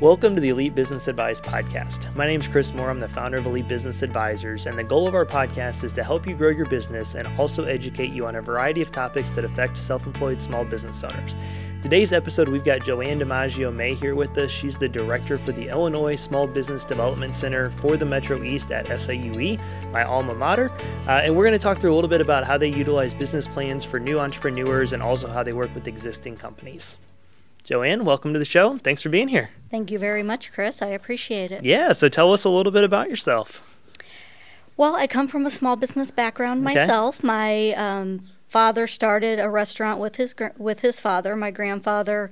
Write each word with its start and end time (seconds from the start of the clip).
Welcome 0.00 0.36
to 0.36 0.40
the 0.40 0.50
Elite 0.50 0.76
Business 0.76 1.08
Advice 1.08 1.40
Podcast. 1.40 2.14
My 2.14 2.24
name 2.24 2.40
is 2.40 2.46
Chris 2.46 2.72
Moore. 2.72 2.88
I'm 2.88 3.00
the 3.00 3.08
founder 3.08 3.38
of 3.38 3.46
Elite 3.46 3.66
Business 3.66 4.02
Advisors, 4.02 4.66
and 4.66 4.78
the 4.78 4.84
goal 4.84 5.08
of 5.08 5.14
our 5.16 5.26
podcast 5.26 5.82
is 5.82 5.92
to 5.94 6.04
help 6.04 6.24
you 6.24 6.36
grow 6.36 6.50
your 6.50 6.66
business 6.66 7.16
and 7.16 7.26
also 7.36 7.64
educate 7.64 8.12
you 8.12 8.24
on 8.24 8.36
a 8.36 8.40
variety 8.40 8.80
of 8.80 8.92
topics 8.92 9.30
that 9.30 9.44
affect 9.44 9.76
self 9.76 10.06
employed 10.06 10.40
small 10.40 10.64
business 10.64 11.02
owners. 11.02 11.34
Today's 11.82 12.12
episode, 12.12 12.48
we've 12.48 12.62
got 12.62 12.84
Joanne 12.84 13.18
DiMaggio 13.18 13.74
May 13.74 13.94
here 13.94 14.14
with 14.14 14.38
us. 14.38 14.52
She's 14.52 14.78
the 14.78 14.88
director 14.88 15.36
for 15.36 15.50
the 15.50 15.68
Illinois 15.68 16.14
Small 16.14 16.46
Business 16.46 16.84
Development 16.84 17.34
Center 17.34 17.68
for 17.68 17.96
the 17.96 18.06
Metro 18.06 18.44
East 18.44 18.70
at 18.70 18.86
SIUE, 18.86 19.60
my 19.90 20.04
alma 20.04 20.36
mater. 20.36 20.70
Uh, 21.08 21.22
and 21.24 21.34
we're 21.34 21.44
going 21.44 21.58
to 21.58 21.62
talk 21.62 21.76
through 21.78 21.92
a 21.92 21.96
little 21.96 22.10
bit 22.10 22.20
about 22.20 22.44
how 22.44 22.56
they 22.56 22.68
utilize 22.68 23.14
business 23.14 23.48
plans 23.48 23.82
for 23.82 23.98
new 23.98 24.20
entrepreneurs 24.20 24.92
and 24.92 25.02
also 25.02 25.26
how 25.28 25.42
they 25.42 25.52
work 25.52 25.74
with 25.74 25.88
existing 25.88 26.36
companies. 26.36 26.98
Joanne, 27.68 28.06
welcome 28.06 28.32
to 28.32 28.38
the 28.38 28.46
show. 28.46 28.78
Thanks 28.78 29.02
for 29.02 29.10
being 29.10 29.28
here. 29.28 29.50
Thank 29.70 29.90
you 29.90 29.98
very 29.98 30.22
much, 30.22 30.50
Chris. 30.52 30.80
I 30.80 30.86
appreciate 30.86 31.52
it. 31.52 31.66
Yeah, 31.66 31.92
so 31.92 32.08
tell 32.08 32.32
us 32.32 32.44
a 32.44 32.48
little 32.48 32.72
bit 32.72 32.82
about 32.82 33.10
yourself. 33.10 33.62
Well, 34.78 34.96
I 34.96 35.06
come 35.06 35.28
from 35.28 35.44
a 35.44 35.50
small 35.50 35.76
business 35.76 36.10
background 36.10 36.64
Okay. 36.66 36.76
myself. 36.76 37.22
My 37.22 37.72
um, 37.72 38.24
father 38.48 38.86
started 38.86 39.38
a 39.38 39.50
restaurant 39.50 40.00
with 40.00 40.16
his 40.16 40.32
gr- 40.32 40.56
with 40.56 40.80
his 40.80 40.98
father. 40.98 41.36
My 41.36 41.50
grandfather 41.50 42.30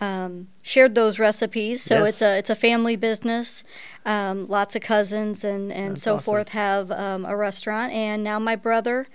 um, 0.00 0.48
shared 0.62 0.94
those 0.94 1.18
recipes, 1.18 1.82
so 1.82 2.04
Yes. 2.04 2.08
it's 2.08 2.22
a 2.22 2.38
it's 2.38 2.50
a 2.50 2.56
family 2.56 2.96
business. 2.96 3.64
Um, 4.06 4.46
lots 4.46 4.74
of 4.74 4.80
cousins 4.80 5.44
and 5.44 5.70
and 5.70 5.90
That's 5.90 6.02
so 6.02 6.14
awesome. 6.14 6.24
forth 6.24 6.48
have 6.50 6.90
um, 6.90 7.26
a 7.26 7.36
restaurant, 7.36 7.92
and 7.92 8.24
now 8.24 8.38
my 8.38 8.56
brother 8.56 9.06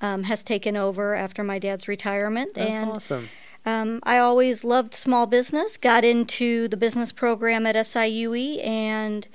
um, 0.00 0.22
has 0.22 0.42
taken 0.42 0.74
over 0.74 1.14
after 1.14 1.44
my 1.44 1.58
dad's 1.58 1.86
retirement. 1.86 2.54
That's 2.54 2.78
and 2.78 2.90
awesome. 2.92 3.28
Um, 3.68 4.00
I 4.02 4.16
always 4.18 4.64
loved 4.64 4.94
small 4.94 5.26
business, 5.26 5.76
got 5.76 6.02
into 6.04 6.68
the 6.68 6.76
business 6.76 7.12
program 7.12 7.66
at 7.66 7.74
SIUE, 7.76 8.64
and 8.64 9.28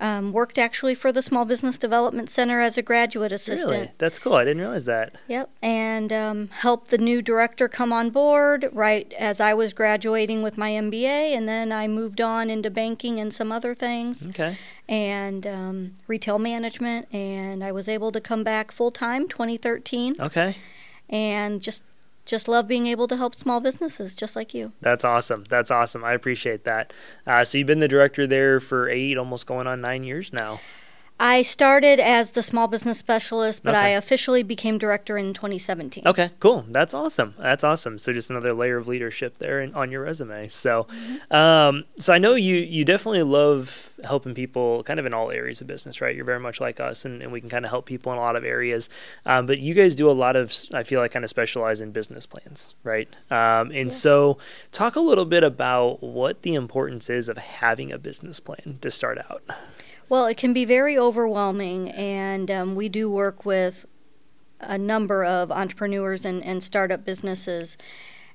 um, 0.00 0.32
worked 0.32 0.58
actually 0.58 0.94
for 0.94 1.12
the 1.12 1.22
Small 1.22 1.44
Business 1.44 1.78
Development 1.78 2.28
Center 2.28 2.60
as 2.60 2.76
a 2.78 2.82
graduate 2.82 3.32
assistant. 3.32 3.70
Really? 3.70 3.90
That's 3.98 4.18
cool. 4.18 4.34
I 4.34 4.44
didn't 4.44 4.60
realize 4.60 4.84
that. 4.86 5.14
Yep, 5.28 5.50
and 5.62 6.12
um, 6.12 6.48
helped 6.48 6.90
the 6.90 6.98
new 6.98 7.22
director 7.22 7.68
come 7.68 7.92
on 7.92 8.10
board 8.10 8.68
right 8.72 9.10
as 9.18 9.40
I 9.40 9.54
was 9.54 9.72
graduating 9.72 10.42
with 10.42 10.58
my 10.58 10.70
MBA, 10.72 11.34
and 11.36 11.48
then 11.48 11.72
I 11.72 11.86
moved 11.88 12.20
on 12.20 12.50
into 12.50 12.70
banking 12.70 13.18
and 13.18 13.32
some 13.32 13.50
other 13.52 13.74
things, 13.74 14.26
Okay. 14.26 14.56
and 14.88 15.46
um, 15.46 15.94
retail 16.06 16.38
management, 16.38 17.08
and 17.14 17.62
I 17.64 17.72
was 17.72 17.88
able 17.88 18.12
to 18.12 18.20
come 18.20 18.42
back 18.44 18.72
full 18.72 18.90
time 18.90 19.26
2013, 19.28 20.16
Okay. 20.20 20.56
and 21.08 21.60
just 21.62 21.82
just 22.30 22.46
love 22.46 22.68
being 22.68 22.86
able 22.86 23.08
to 23.08 23.16
help 23.16 23.34
small 23.34 23.58
businesses 23.58 24.14
just 24.14 24.36
like 24.36 24.54
you. 24.54 24.72
That's 24.80 25.04
awesome. 25.04 25.42
That's 25.48 25.68
awesome. 25.68 26.04
I 26.04 26.12
appreciate 26.12 26.62
that. 26.62 26.92
Uh, 27.26 27.42
so 27.42 27.58
you've 27.58 27.66
been 27.66 27.80
the 27.80 27.88
director 27.88 28.24
there 28.24 28.60
for 28.60 28.88
eight, 28.88 29.18
almost 29.18 29.46
going 29.46 29.66
on 29.66 29.80
nine 29.80 30.04
years 30.04 30.32
now. 30.32 30.60
I 31.22 31.42
started 31.42 32.00
as 32.00 32.30
the 32.30 32.42
small 32.42 32.66
business 32.66 32.96
specialist, 32.98 33.62
but 33.62 33.74
I 33.74 33.88
officially 33.90 34.42
became 34.42 34.78
director 34.78 35.18
in 35.18 35.34
2017. 35.34 36.04
Okay, 36.06 36.30
cool. 36.40 36.64
That's 36.66 36.94
awesome. 36.94 37.34
That's 37.38 37.62
awesome. 37.62 37.98
So 37.98 38.14
just 38.14 38.30
another 38.30 38.54
layer 38.54 38.78
of 38.78 38.88
leadership 38.88 39.36
there 39.38 39.60
in, 39.60 39.74
on 39.74 39.90
your 39.92 40.02
resume. 40.02 40.48
So, 40.48 40.86
um, 41.30 41.84
so 41.98 42.14
I 42.14 42.18
know 42.18 42.34
you 42.34 42.56
you 42.56 42.86
definitely 42.86 43.22
love 43.22 43.92
helping 44.02 44.32
people 44.32 44.82
kind 44.84 44.98
of 44.98 45.04
in 45.04 45.12
all 45.12 45.30
areas 45.30 45.60
of 45.60 45.66
business, 45.66 46.00
right? 46.00 46.16
You're 46.16 46.24
very 46.24 46.40
much 46.40 46.58
like 46.58 46.80
us, 46.80 47.04
and, 47.04 47.22
and 47.22 47.30
we 47.30 47.40
can 47.40 47.50
kind 47.50 47.66
of 47.66 47.70
help 47.70 47.84
people 47.84 48.12
in 48.12 48.18
a 48.18 48.22
lot 48.22 48.34
of 48.34 48.42
areas. 48.44 48.88
Um, 49.26 49.44
but 49.44 49.58
you 49.58 49.74
guys 49.74 49.94
do 49.94 50.10
a 50.10 50.12
lot 50.12 50.36
of, 50.36 50.54
I 50.72 50.84
feel 50.84 51.00
like, 51.00 51.12
kind 51.12 51.24
of 51.24 51.28
specialize 51.28 51.82
in 51.82 51.92
business 51.92 52.24
plans, 52.24 52.74
right? 52.82 53.08
Um, 53.30 53.70
and 53.72 53.90
Yes. 53.90 53.98
so, 53.98 54.38
talk 54.72 54.96
a 54.96 55.00
little 55.00 55.26
bit 55.26 55.44
about 55.44 56.02
what 56.02 56.40
the 56.42 56.54
importance 56.54 57.10
is 57.10 57.28
of 57.28 57.36
having 57.36 57.92
a 57.92 57.98
business 57.98 58.40
plan 58.40 58.78
to 58.80 58.90
start 58.90 59.18
out. 59.18 59.42
Well, 60.10 60.26
it 60.26 60.36
can 60.36 60.52
be 60.52 60.64
very 60.64 60.98
overwhelming, 60.98 61.88
and 61.92 62.50
um, 62.50 62.74
we 62.74 62.88
do 62.88 63.08
work 63.08 63.46
with 63.46 63.86
a 64.60 64.76
number 64.76 65.24
of 65.24 65.52
entrepreneurs 65.52 66.24
and, 66.24 66.42
and 66.42 66.62
startup 66.62 67.04
businesses. 67.04 67.78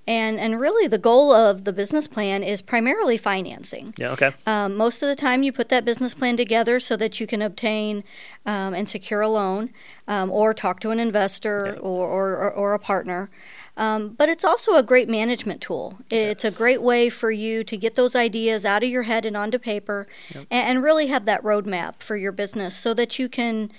And, 0.08 0.40
and 0.40 0.58
really, 0.58 0.88
the 0.88 0.97
goal 0.97 1.34
of 1.34 1.66
the 1.66 1.74
business 1.74 2.08
plan 2.08 2.44
is 2.44 2.62
primarily 2.62 3.18
financing. 3.18 3.94
Yeah. 3.97 4.12
Okay. 4.12 4.31
Um, 4.47 4.78
most 4.78 5.02
of 5.03 5.09
the 5.09 5.16
time, 5.18 5.44
you 5.44 5.52
put 5.52 5.68
that 5.68 5.84
business 5.84 6.14
plan 6.14 6.38
together 6.38 6.80
so 6.80 6.96
that 6.96 7.19
you 7.19 7.28
can 7.28 7.41
obtain 7.41 8.06
um, 8.46 8.74
and 8.74 8.88
secure 8.88 9.19
a 9.19 9.28
loan 9.28 9.72
um, 10.08 10.31
or 10.31 10.53
talk 10.53 10.80
to 10.81 10.91
an 10.91 11.00
investor 11.00 11.74
Yeah. 11.74 11.80
or, 11.80 12.08
or, 12.08 12.38
or, 12.38 12.52
or 12.52 12.74
a 12.74 12.80
partner. 12.80 13.30
Um, 13.78 14.09
but 14.09 14.30
it's 14.30 14.46
also 14.46 14.75
a 14.75 14.84
great 14.84 15.09
management 15.09 15.59
tool. 15.62 16.00
It's 16.09 16.44
Yes. 16.44 16.56
a 16.56 16.58
great 16.58 16.81
way 16.81 17.09
for 17.09 17.30
you 17.31 17.63
to 17.66 17.75
get 17.75 17.96
those 17.96 18.16
ideas 18.16 18.66
out 18.66 18.84
of 18.84 18.90
your 18.90 19.03
head 19.03 19.25
and 19.25 19.36
onto 19.36 19.59
paper 19.59 20.08
Yep. 20.34 20.46
and, 20.50 20.68
and 20.69 20.84
really 20.84 21.08
have 21.08 21.25
that 21.25 21.44
roadmap 21.44 21.96
for 22.00 22.16
your 22.16 22.31
business 22.31 22.75
so 22.75 22.94
that 22.94 23.19
you 23.19 23.28
can, 23.28 23.72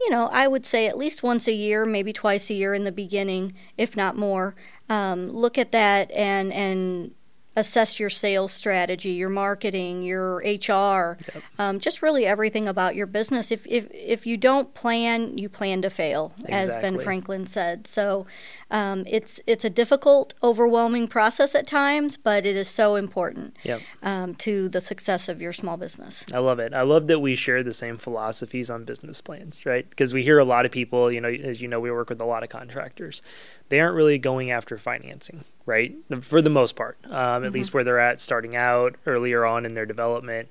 you 0.00 0.08
know, 0.10 0.28
I 0.28 0.48
would 0.48 0.64
say 0.64 0.86
at 0.86 0.96
least 0.96 1.22
once 1.22 1.46
a 1.46 1.52
year, 1.52 1.84
maybe 1.84 2.12
twice 2.14 2.48
a 2.48 2.54
year 2.54 2.72
in 2.72 2.84
the 2.84 2.92
beginning, 2.92 3.52
if 3.76 3.94
not 3.96 4.16
more, 4.16 4.54
um, 4.88 5.28
look 5.30 5.58
at 5.58 5.70
that 5.72 6.10
and, 6.12 6.50
and 6.52 7.12
assess 7.54 8.00
your 8.00 8.08
sales 8.10 8.52
strategy, 8.52 9.10
your 9.10 9.28
marketing, 9.28 10.02
your 10.02 10.36
HR, 10.38 11.18
Yep. 11.34 11.42
um, 11.58 11.80
just 11.80 12.00
really 12.02 12.24
everything 12.24 12.66
about 12.68 12.94
your 12.94 13.06
business. 13.06 13.50
If, 13.50 13.66
if 13.66 13.86
if 13.92 14.26
you 14.26 14.36
don't 14.36 14.72
plan, 14.74 15.36
you 15.38 15.48
plan 15.48 15.82
to 15.82 15.90
fail, 15.90 16.32
as 16.48 16.74
Ben 16.76 16.98
Franklin 16.98 17.46
said. 17.46 17.86
So 17.86 18.26
um, 18.70 19.04
it's 19.06 19.38
it's 19.46 19.64
a 19.64 19.70
difficult, 19.70 20.32
overwhelming 20.42 21.08
process 21.08 21.54
at 21.54 21.66
times, 21.66 22.16
but 22.16 22.46
it 22.46 22.56
is 22.56 22.68
so 22.68 22.94
important 22.96 23.56
Yep. 23.64 23.80
um, 24.02 24.34
to 24.36 24.68
the 24.70 24.80
success 24.80 25.28
of 25.28 25.42
your 25.42 25.52
small 25.52 25.76
business. 25.76 26.24
I 26.32 26.38
love 26.38 26.58
it. 26.58 26.72
I 26.72 26.82
love 26.82 27.06
that 27.08 27.18
we 27.20 27.34
share 27.36 27.62
the 27.62 27.74
same 27.74 27.96
philosophies 27.98 28.70
on 28.70 28.84
business 28.84 29.20
plans, 29.20 29.66
right? 29.66 29.88
Because 29.88 30.14
we 30.14 30.22
hear 30.22 30.38
a 30.38 30.44
lot 30.44 30.64
of 30.64 30.72
people, 30.72 31.12
you 31.12 31.20
know, 31.20 31.28
as 31.28 31.60
you 31.60 31.68
know, 31.68 31.80
we 31.80 31.90
work 31.90 32.08
with 32.08 32.20
a 32.20 32.24
lot 32.24 32.42
of 32.42 32.48
contractors. 32.48 33.20
They 33.68 33.80
aren't 33.80 33.94
really 33.96 34.18
going 34.18 34.50
after 34.50 34.76
financing, 34.78 35.44
right? 35.66 35.94
For 36.20 36.42
the 36.42 36.50
most 36.50 36.76
part, 36.76 36.98
um, 37.10 37.44
at 37.44 37.52
least 37.52 37.72
where 37.72 37.84
they're 37.84 37.98
at 37.98 38.20
starting 38.20 38.56
out 38.56 38.96
earlier 39.06 39.44
on 39.44 39.64
in 39.64 39.74
their 39.74 39.86
development. 39.86 40.48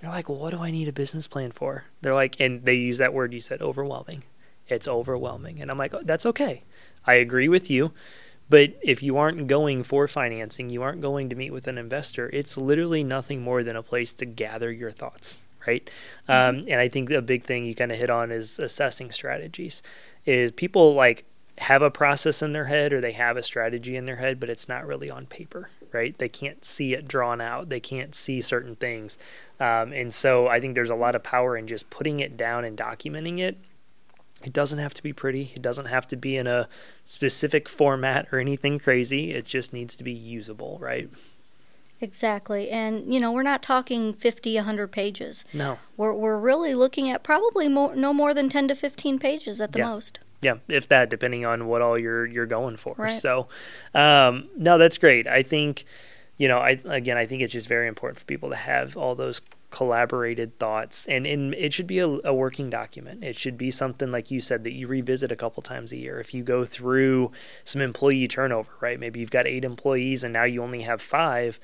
They're 0.00 0.10
like, 0.10 0.28
well, 0.28 0.38
what 0.38 0.50
do 0.50 0.60
I 0.60 0.70
need 0.70 0.88
a 0.88 0.92
business 0.92 1.26
plan 1.26 1.52
for? 1.52 1.84
They're 2.02 2.14
like, 2.14 2.38
and 2.38 2.64
they 2.64 2.74
use 2.74 2.98
that 2.98 3.14
word 3.14 3.32
you 3.32 3.40
said, 3.40 3.62
overwhelming. 3.62 4.24
It's 4.68 4.88
overwhelming. 4.88 5.60
And 5.60 5.70
I'm 5.70 5.78
like, 5.78 5.94
oh, 5.94 6.02
that's 6.02 6.26
okay. 6.26 6.64
I 7.06 7.14
agree 7.14 7.48
with 7.48 7.70
you. 7.70 7.92
But 8.48 8.74
if 8.82 9.02
you 9.02 9.16
aren't 9.16 9.46
going 9.46 9.82
for 9.82 10.06
financing, 10.06 10.70
you 10.70 10.82
aren't 10.82 11.00
going 11.00 11.28
to 11.30 11.36
meet 11.36 11.50
with 11.50 11.66
an 11.66 11.78
investor, 11.78 12.30
it's 12.32 12.56
literally 12.56 13.02
nothing 13.02 13.42
more 13.42 13.62
than 13.62 13.74
a 13.74 13.82
place 13.82 14.12
to 14.14 14.26
gather 14.26 14.70
your 14.70 14.92
thoughts, 14.92 15.40
right? 15.66 15.88
Um, 16.28 16.62
and 16.68 16.80
I 16.80 16.88
think 16.88 17.10
a 17.10 17.22
big 17.22 17.42
thing 17.42 17.64
you 17.64 17.74
kind 17.74 17.90
of 17.90 17.98
hit 17.98 18.10
on 18.10 18.30
is 18.30 18.58
assessing 18.58 19.10
strategies. 19.10 19.82
Is 20.24 20.52
people 20.52 20.94
like 20.94 21.24
have 21.58 21.82
a 21.82 21.90
process 21.90 22.42
in 22.42 22.52
their 22.52 22.66
head 22.66 22.92
or 22.92 23.00
they 23.00 23.12
have 23.12 23.36
a 23.36 23.42
strategy 23.42 23.96
in 23.96 24.06
their 24.06 24.16
head, 24.16 24.38
but 24.38 24.50
it's 24.50 24.68
not 24.68 24.86
really 24.86 25.10
on 25.10 25.26
paper, 25.26 25.70
right? 25.92 26.16
They 26.18 26.28
can't 26.28 26.64
see 26.64 26.92
it 26.94 27.08
drawn 27.08 27.40
out. 27.40 27.68
They 27.68 27.80
can't 27.80 28.14
see 28.14 28.40
certain 28.40 28.76
things. 28.76 29.16
Um, 29.58 29.92
and 29.92 30.12
so 30.12 30.48
I 30.48 30.60
think 30.60 30.74
there's 30.74 30.90
a 30.90 30.94
lot 30.94 31.14
of 31.14 31.22
power 31.22 31.56
in 31.56 31.66
just 31.66 31.88
putting 31.88 32.20
it 32.20 32.36
down 32.36 32.64
and 32.64 32.76
documenting 32.76 33.38
it 33.38 33.56
it 34.44 34.52
doesn't 34.52 34.78
have 34.78 34.94
to 34.94 35.02
be 35.02 35.12
pretty. 35.12 35.52
It 35.54 35.62
doesn't 35.62 35.86
have 35.86 36.06
to 36.08 36.16
be 36.16 36.36
in 36.36 36.46
a 36.46 36.68
specific 37.04 37.68
format 37.68 38.28
or 38.32 38.38
anything 38.38 38.78
crazy. 38.78 39.32
It 39.32 39.46
just 39.46 39.72
needs 39.72 39.96
to 39.96 40.04
be 40.04 40.12
usable, 40.12 40.78
right? 40.80 41.08
Exactly. 42.00 42.70
And, 42.70 43.12
you 43.12 43.18
know, 43.18 43.32
we're 43.32 43.42
not 43.42 43.62
talking 43.62 44.12
50, 44.12 44.54
100 44.56 44.88
pages. 44.88 45.44
No. 45.54 45.78
We're, 45.96 46.12
we're 46.12 46.38
really 46.38 46.74
looking 46.74 47.08
at 47.08 47.22
probably 47.22 47.68
more, 47.68 47.96
no 47.96 48.12
more 48.12 48.34
than 48.34 48.50
10 48.50 48.68
to 48.68 48.74
15 48.74 49.18
pages 49.18 49.60
at 49.60 49.72
the 49.72 49.78
Yeah. 49.78 49.88
most. 49.88 50.18
Yeah, 50.42 50.56
if 50.68 50.88
that, 50.88 51.08
depending 51.08 51.46
on 51.46 51.66
what 51.66 51.82
all 51.82 51.98
you're 51.98 52.26
you're 52.26 52.46
going 52.46 52.76
for. 52.76 52.94
Right. 52.96 53.14
So, 53.14 53.48
um, 53.94 54.48
no, 54.56 54.78
that's 54.78 54.98
great. 54.98 55.26
I 55.26 55.42
think, 55.42 55.84
you 56.36 56.46
know, 56.48 56.58
I 56.58 56.78
again, 56.84 57.16
I 57.16 57.26
think 57.26 57.42
it's 57.42 57.52
just 57.52 57.68
very 57.68 57.88
important 57.88 58.18
for 58.18 58.26
people 58.26 58.50
to 58.50 58.56
have 58.56 58.96
all 58.96 59.14
those 59.14 59.40
collaborated 59.70 60.58
thoughts, 60.58 61.06
and 61.06 61.26
and 61.26 61.54
it 61.54 61.72
should 61.72 61.86
be 61.86 61.98
a, 61.98 62.06
a 62.06 62.34
working 62.34 62.70
document. 62.70 63.24
It 63.24 63.36
should 63.36 63.58
be 63.58 63.70
something 63.70 64.12
like 64.12 64.30
you 64.30 64.40
said 64.40 64.64
that 64.64 64.72
you 64.72 64.86
revisit 64.86 65.32
a 65.32 65.36
couple 65.36 65.62
times 65.62 65.92
a 65.92 65.96
year. 65.96 66.20
If 66.20 66.34
you 66.34 66.42
go 66.42 66.64
through 66.64 67.32
some 67.64 67.80
employee 67.80 68.28
turnover, 68.28 68.70
right? 68.80 69.00
Maybe 69.00 69.20
you've 69.20 69.30
got 69.30 69.46
eight 69.46 69.64
employees 69.64 70.22
and 70.22 70.32
now 70.32 70.44
you 70.44 70.62
only 70.62 70.82
have 70.82 71.00
five. 71.00 71.58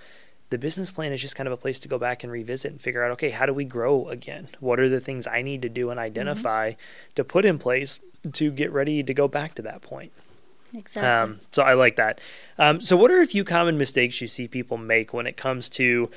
The 0.52 0.58
business 0.58 0.92
plan 0.92 1.14
is 1.14 1.22
just 1.22 1.34
kind 1.34 1.46
of 1.46 1.52
a 1.54 1.56
place 1.56 1.80
to 1.80 1.88
go 1.88 1.96
back 1.96 2.22
and 2.22 2.30
revisit 2.30 2.72
and 2.72 2.78
figure 2.78 3.02
out, 3.02 3.10
okay, 3.12 3.30
how 3.30 3.46
do 3.46 3.54
we 3.54 3.64
grow 3.64 4.10
again? 4.10 4.48
What 4.60 4.78
are 4.80 4.88
the 4.90 5.00
things 5.00 5.26
I 5.26 5.40
need 5.40 5.62
to 5.62 5.70
do 5.70 5.88
and 5.88 5.98
identify 5.98 6.74
to 7.14 7.24
put 7.24 7.46
in 7.46 7.58
place 7.58 8.00
to 8.30 8.50
get 8.50 8.70
ready 8.70 9.02
to 9.02 9.14
go 9.14 9.28
back 9.28 9.54
to 9.54 9.62
that 9.62 9.80
point? 9.80 10.12
Exactly. 10.74 11.08
Um, 11.08 11.40
so 11.52 11.62
I 11.62 11.72
like 11.72 11.96
that. 11.96 12.20
Um, 12.58 12.82
so, 12.82 12.98
what 12.98 13.10
are 13.10 13.22
a 13.22 13.26
few 13.26 13.44
common 13.44 13.78
mistakes 13.78 14.20
you 14.20 14.28
see 14.28 14.46
people 14.46 14.76
make 14.76 15.14
when 15.14 15.26
it 15.26 15.38
comes 15.38 15.70
to 15.70 16.10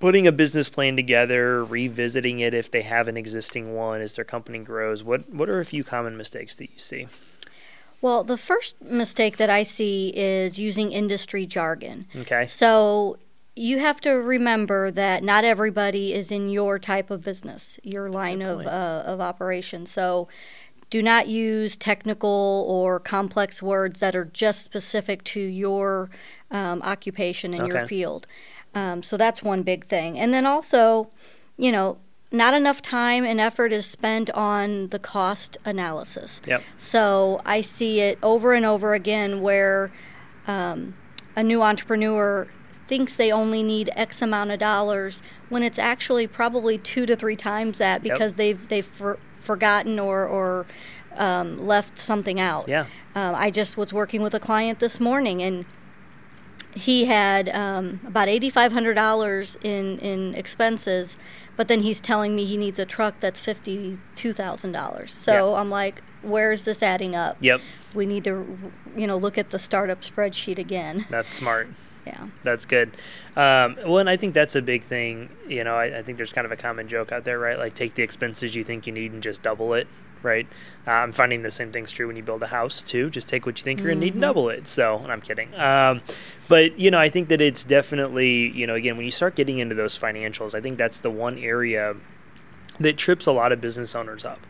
putting 0.00 0.26
a 0.26 0.32
business 0.32 0.70
plan 0.70 0.96
together, 0.96 1.62
revisiting 1.62 2.38
it 2.38 2.54
if 2.54 2.70
they 2.70 2.80
have 2.80 3.06
an 3.06 3.18
existing 3.18 3.74
one 3.74 4.00
as 4.00 4.14
their 4.14 4.24
company 4.24 4.60
grows? 4.60 5.04
What 5.04 5.28
What 5.28 5.50
are 5.50 5.60
a 5.60 5.66
few 5.66 5.84
common 5.84 6.16
mistakes 6.16 6.54
that 6.54 6.70
you 6.70 6.78
see? 6.78 7.06
Well, 8.00 8.24
the 8.24 8.38
first 8.38 8.80
mistake 8.80 9.36
that 9.36 9.50
I 9.50 9.62
see 9.62 10.08
is 10.16 10.58
using 10.58 10.90
industry 10.90 11.44
jargon. 11.44 12.06
Okay. 12.16 12.46
So, 12.46 13.18
you 13.58 13.78
have 13.80 14.00
to 14.02 14.10
remember 14.10 14.90
that 14.90 15.24
not 15.24 15.44
everybody 15.44 16.14
is 16.14 16.30
in 16.30 16.48
your 16.48 16.78
type 16.78 17.10
of 17.10 17.22
business, 17.22 17.78
your 17.82 18.08
line 18.08 18.40
of 18.40 18.66
uh, 18.66 19.02
of 19.04 19.20
operation. 19.20 19.84
So 19.86 20.28
do 20.90 21.02
not 21.02 21.28
use 21.28 21.76
technical 21.76 22.64
or 22.68 22.98
complex 22.98 23.62
words 23.62 24.00
that 24.00 24.16
are 24.16 24.24
just 24.24 24.62
specific 24.64 25.22
to 25.24 25.40
your 25.40 26.08
um, 26.50 26.80
occupation 26.82 27.52
and 27.52 27.64
Okay. 27.64 27.72
your 27.72 27.86
field. 27.86 28.26
Um, 28.74 29.02
so 29.02 29.16
that's 29.16 29.42
one 29.42 29.62
big 29.62 29.84
thing. 29.86 30.18
And 30.18 30.32
then 30.32 30.46
also, 30.46 31.10
you 31.58 31.72
know, 31.72 31.98
not 32.30 32.54
enough 32.54 32.80
time 32.80 33.24
and 33.24 33.40
effort 33.40 33.72
is 33.72 33.86
spent 33.86 34.30
on 34.30 34.88
the 34.88 34.98
cost 34.98 35.56
analysis. 35.64 36.40
Yep. 36.46 36.62
So 36.78 37.40
I 37.44 37.60
see 37.62 38.00
it 38.00 38.18
over 38.22 38.52
and 38.52 38.64
over 38.64 38.94
again 38.94 39.40
where 39.40 39.90
um, 40.46 40.94
a 41.36 41.42
new 41.42 41.62
entrepreneur 41.62 42.48
thinks 42.88 43.16
they 43.16 43.30
only 43.30 43.62
need 43.62 43.90
X 43.94 44.20
amount 44.22 44.50
of 44.50 44.58
dollars 44.58 45.22
when 45.48 45.62
it's 45.62 45.78
actually 45.78 46.26
probably 46.26 46.78
two 46.78 47.06
to 47.06 47.14
three 47.14 47.36
times 47.36 47.78
that 47.78 48.04
Yep. 48.04 48.14
because 48.14 48.34
they've 48.34 48.68
they've 48.68 48.86
for, 48.86 49.18
forgotten 49.40 49.98
or 49.98 50.26
or 50.26 50.66
um, 51.16 51.66
left 51.66 51.98
something 51.98 52.40
out. 52.40 52.68
Yeah. 52.68 52.86
Um, 53.14 53.34
I 53.34 53.50
just 53.50 53.76
was 53.76 53.92
working 53.92 54.22
with 54.22 54.34
a 54.34 54.40
client 54.40 54.78
this 54.78 54.98
morning 55.00 55.42
and 55.42 55.64
he 56.74 57.06
had 57.06 57.48
um, 57.48 58.00
about 58.06 58.28
eighty 58.28 58.50
five 58.50 58.72
hundred 58.72 58.94
dollars 58.94 59.56
in 59.62 59.98
in 59.98 60.34
expenses, 60.34 61.16
but 61.56 61.66
then 61.66 61.80
he's 61.82 62.00
telling 62.00 62.36
me 62.36 62.44
he 62.44 62.56
needs 62.56 62.78
a 62.78 62.84
truck 62.86 63.14
that's 63.20 63.40
fifty 63.40 63.98
two 64.14 64.32
thousand 64.32 64.72
dollars. 64.72 65.12
So 65.12 65.52
Yeah. 65.54 65.60
I'm 65.60 65.70
like, 65.70 66.02
where 66.22 66.52
is 66.52 66.64
this 66.64 66.82
adding 66.82 67.16
up? 67.16 67.36
Yep. 67.40 67.60
We 67.94 68.06
need 68.06 68.22
to, 68.24 68.56
you 68.96 69.06
know, 69.06 69.16
look 69.16 69.38
at 69.38 69.50
the 69.50 69.58
startup 69.58 70.02
spreadsheet 70.02 70.58
again. 70.58 71.06
That's 71.10 71.32
smart. 71.32 71.68
Yeah. 72.08 72.26
That's 72.42 72.64
good. 72.64 72.88
Um, 73.36 73.76
well, 73.84 73.98
and 73.98 74.08
I 74.08 74.16
think 74.16 74.32
that's 74.32 74.56
a 74.56 74.62
big 74.62 74.82
thing. 74.82 75.28
You 75.46 75.62
know, 75.62 75.76
I, 75.76 75.98
I 75.98 76.02
think 76.02 76.16
there's 76.16 76.32
kind 76.32 76.46
of 76.46 76.52
a 76.52 76.56
common 76.56 76.88
joke 76.88 77.12
out 77.12 77.24
there, 77.24 77.38
right? 77.38 77.58
Like 77.58 77.74
take 77.74 77.94
the 77.94 78.02
expenses 78.02 78.54
you 78.54 78.64
think 78.64 78.86
you 78.86 78.92
need 78.94 79.12
and 79.12 79.22
just 79.22 79.42
double 79.42 79.74
it, 79.74 79.86
right? 80.22 80.46
Uh, 80.86 80.92
I'm 80.92 81.12
finding 81.12 81.42
the 81.42 81.50
same 81.50 81.70
thing's 81.70 81.92
true 81.92 82.06
when 82.06 82.16
you 82.16 82.22
build 82.22 82.42
a 82.42 82.46
house 82.46 82.80
too. 82.80 83.10
Just 83.10 83.28
take 83.28 83.44
what 83.44 83.58
you 83.58 83.64
think 83.64 83.80
you're 83.80 83.90
gonna 83.90 84.00
need 84.00 84.14
and 84.14 84.22
double 84.22 84.48
it. 84.48 84.66
So, 84.66 84.96
and 84.98 85.12
I'm 85.12 85.20
kidding. 85.20 85.54
Um, 85.54 86.00
but 86.48 86.78
you 86.78 86.90
know, 86.90 86.98
I 86.98 87.10
think 87.10 87.28
that 87.28 87.42
it's 87.42 87.62
definitely, 87.62 88.48
you 88.52 88.66
know, 88.66 88.74
again, 88.74 88.96
when 88.96 89.04
you 89.04 89.12
start 89.12 89.34
getting 89.34 89.58
into 89.58 89.74
those 89.74 89.98
financials, 89.98 90.54
I 90.54 90.62
think 90.62 90.78
that's 90.78 91.00
the 91.00 91.10
one 91.10 91.36
area 91.36 91.94
that 92.80 92.96
trips 92.96 93.26
a 93.26 93.32
lot 93.32 93.52
of 93.52 93.60
business 93.60 93.94
owners 93.94 94.24
up. 94.24 94.40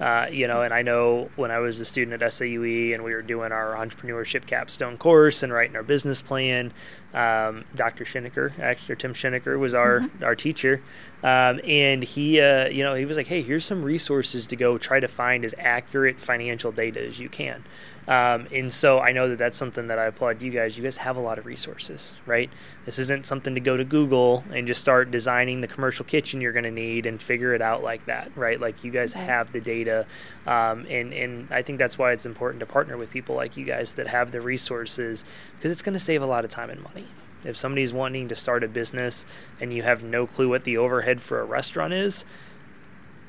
Uh, 0.00 0.28
you 0.30 0.46
know, 0.46 0.62
and 0.62 0.72
I 0.72 0.82
know 0.82 1.28
when 1.34 1.50
I 1.50 1.58
was 1.58 1.80
a 1.80 1.84
student 1.84 2.22
at 2.22 2.30
SIUE 2.30 2.94
and 2.94 3.02
we 3.02 3.12
were 3.12 3.22
doing 3.22 3.50
our 3.50 3.74
entrepreneurship 3.74 4.46
capstone 4.46 4.96
course 4.96 5.42
and 5.42 5.52
writing 5.52 5.74
our 5.74 5.82
business 5.82 6.22
plan, 6.22 6.72
um, 7.14 7.64
Dr. 7.74 8.04
Schoenecker, 8.04 8.58
actually, 8.58 8.96
Tim 8.96 9.14
Schoenecker 9.14 9.58
was 9.58 9.74
our, 9.74 10.08
our 10.22 10.34
teacher. 10.34 10.82
Um, 11.22 11.60
and 11.64 12.02
he, 12.04 12.40
uh, 12.40 12.68
you 12.68 12.84
know, 12.84 12.94
he 12.94 13.04
was 13.04 13.16
like, 13.16 13.26
hey, 13.26 13.42
here's 13.42 13.64
some 13.64 13.82
resources 13.82 14.46
to 14.48 14.56
go 14.56 14.78
try 14.78 15.00
to 15.00 15.08
find 15.08 15.44
as 15.44 15.54
accurate 15.58 16.20
financial 16.20 16.70
data 16.70 17.04
as 17.04 17.18
you 17.18 17.28
can. 17.28 17.64
Um, 18.06 18.46
and 18.52 18.72
so 18.72 19.00
I 19.00 19.12
know 19.12 19.28
that 19.28 19.36
that's 19.36 19.58
something 19.58 19.88
that 19.88 19.98
I 19.98 20.06
applaud 20.06 20.40
you 20.40 20.50
guys. 20.50 20.78
You 20.78 20.82
guys 20.84 20.96
have 20.98 21.16
a 21.16 21.20
lot 21.20 21.38
of 21.38 21.44
resources, 21.44 22.16
right? 22.24 22.48
This 22.86 22.98
isn't 23.00 23.26
something 23.26 23.54
to 23.54 23.60
go 23.60 23.76
to 23.76 23.84
Google 23.84 24.44
and 24.50 24.66
just 24.66 24.80
start 24.80 25.10
designing 25.10 25.60
the 25.60 25.66
commercial 25.66 26.06
kitchen 26.06 26.40
you're 26.40 26.52
going 26.52 26.64
to 26.64 26.70
need 26.70 27.04
and 27.04 27.20
figure 27.20 27.52
it 27.52 27.60
out 27.60 27.82
like 27.82 28.06
that, 28.06 28.30
right? 28.34 28.58
Like 28.58 28.82
you 28.82 28.90
guys 28.90 29.14
Right. 29.14 29.24
have 29.24 29.52
the 29.52 29.60
data, 29.60 30.06
um, 30.46 30.86
and 30.88 31.12
and 31.12 31.48
I 31.50 31.60
think 31.60 31.78
that's 31.78 31.98
why 31.98 32.12
it's 32.12 32.24
important 32.24 32.60
to 32.60 32.66
partner 32.66 32.96
with 32.96 33.10
people 33.10 33.34
like 33.36 33.56
you 33.58 33.64
guys 33.66 33.92
that 33.94 34.06
have 34.06 34.30
the 34.32 34.40
resources 34.40 35.24
because 35.58 35.70
it's 35.70 35.82
going 35.82 35.92
to 35.94 35.98
save 36.00 36.22
a 36.22 36.26
lot 36.26 36.44
of 36.46 36.50
time 36.50 36.70
and 36.70 36.82
money. 36.82 36.97
If 37.44 37.56
somebody's 37.56 37.92
wanting 37.92 38.28
to 38.28 38.34
start 38.34 38.64
a 38.64 38.68
business 38.68 39.26
and 39.60 39.72
you 39.72 39.82
have 39.82 40.02
no 40.02 40.26
clue 40.26 40.48
what 40.48 40.64
the 40.64 40.76
overhead 40.76 41.20
for 41.20 41.40
a 41.40 41.44
restaurant 41.44 41.92
is, 41.92 42.24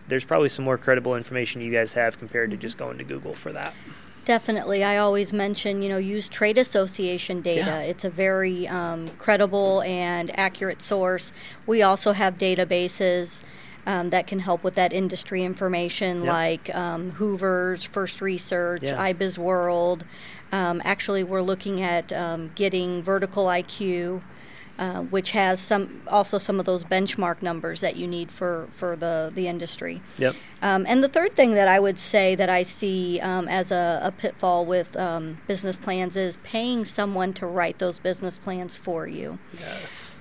there's 0.07 0.25
probably 0.25 0.49
some 0.49 0.65
more 0.65 0.77
credible 0.77 1.15
information 1.15 1.61
you 1.61 1.71
guys 1.71 1.93
have 1.93 2.17
compared 2.17 2.51
to 2.51 2.57
just 2.57 2.77
going 2.77 2.97
to 2.97 3.03
Google 3.03 3.35
for 3.35 3.53
that. 3.53 3.73
Definitely. 4.25 4.83
I 4.83 4.97
always 4.97 5.33
mention, 5.33 5.81
you 5.81 5.89
know, 5.89 5.97
use 5.97 6.27
trade 6.29 6.57
association 6.57 7.41
data. 7.41 7.61
Yeah. 7.61 7.79
It's 7.81 8.03
a 8.03 8.09
very 8.09 8.67
um, 8.67 9.09
credible 9.17 9.81
and 9.83 10.37
accurate 10.37 10.81
source. 10.81 11.31
We 11.65 11.81
also 11.81 12.11
have 12.11 12.37
databases 12.37 13.41
um, 13.85 14.09
that 14.11 14.27
can 14.27 14.39
help 14.39 14.63
with 14.63 14.75
that 14.75 14.93
industry 14.93 15.43
information, 15.43 16.23
Yep. 16.23 16.33
like 16.33 16.75
um, 16.75 17.11
Hoover's, 17.11 17.83
First 17.83 18.21
Research, 18.21 18.83
Yeah. 18.83 18.99
IBIS 19.01 19.37
World. 19.37 20.05
Um, 20.51 20.81
actually, 20.83 21.23
we're 21.23 21.41
looking 21.41 21.81
at 21.81 22.11
um, 22.13 22.51
getting 22.55 23.01
Vertical 23.03 23.45
IQ. 23.45 24.21
Uh, 24.77 25.01
which 25.01 25.31
has 25.31 25.59
some 25.59 26.01
also 26.07 26.37
some 26.37 26.57
of 26.57 26.65
those 26.65 26.85
benchmark 26.85 27.41
numbers 27.41 27.81
that 27.81 27.97
you 27.97 28.07
need 28.07 28.31
for, 28.31 28.69
for 28.71 28.95
the, 28.95 29.29
the 29.35 29.45
industry. 29.45 30.01
Yep. 30.17 30.37
Um, 30.61 30.85
and 30.87 31.03
the 31.03 31.09
third 31.09 31.33
thing 31.33 31.53
that 31.55 31.67
I 31.67 31.81
would 31.81 31.99
say 31.99 32.33
that 32.35 32.47
I 32.49 32.63
see 32.63 33.19
um, 33.19 33.49
as 33.49 33.71
a, 33.73 33.99
a 34.01 34.13
pitfall 34.13 34.65
with 34.65 34.95
um, 34.95 35.39
business 35.47 35.77
plans 35.77 36.15
is 36.15 36.37
paying 36.43 36.85
someone 36.85 37.33
to 37.33 37.45
write 37.45 37.79
those 37.79 37.99
business 37.99 38.37
plans 38.37 38.77
for 38.77 39.05
you. 39.05 39.37
Yes. 39.59 40.15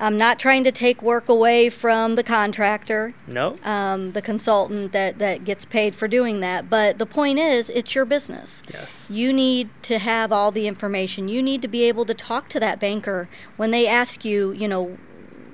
I'm 0.00 0.16
not 0.16 0.38
trying 0.38 0.62
to 0.64 0.70
take 0.72 1.02
work 1.02 1.28
away 1.28 1.70
from 1.70 2.14
the 2.14 2.22
contractor, 2.22 3.14
No. 3.26 3.56
um, 3.64 4.12
the 4.12 4.22
consultant 4.22 4.92
that, 4.92 5.18
that 5.18 5.44
gets 5.44 5.64
paid 5.64 5.94
for 5.94 6.06
doing 6.06 6.38
that, 6.40 6.70
but 6.70 6.98
the 6.98 7.06
point 7.06 7.38
is, 7.40 7.68
it's 7.70 7.94
your 7.96 8.04
business. 8.04 8.62
Yes. 8.72 9.08
You 9.10 9.32
need 9.32 9.70
to 9.82 9.98
have 9.98 10.30
all 10.30 10.52
the 10.52 10.68
information. 10.68 11.28
You 11.28 11.42
need 11.42 11.62
to 11.62 11.68
be 11.68 11.82
able 11.84 12.04
to 12.06 12.14
talk 12.14 12.48
to 12.50 12.60
that 12.60 12.78
banker 12.78 13.28
when 13.56 13.72
they 13.72 13.88
ask 13.88 14.24
you, 14.24 14.52
you 14.52 14.68
know, 14.68 14.98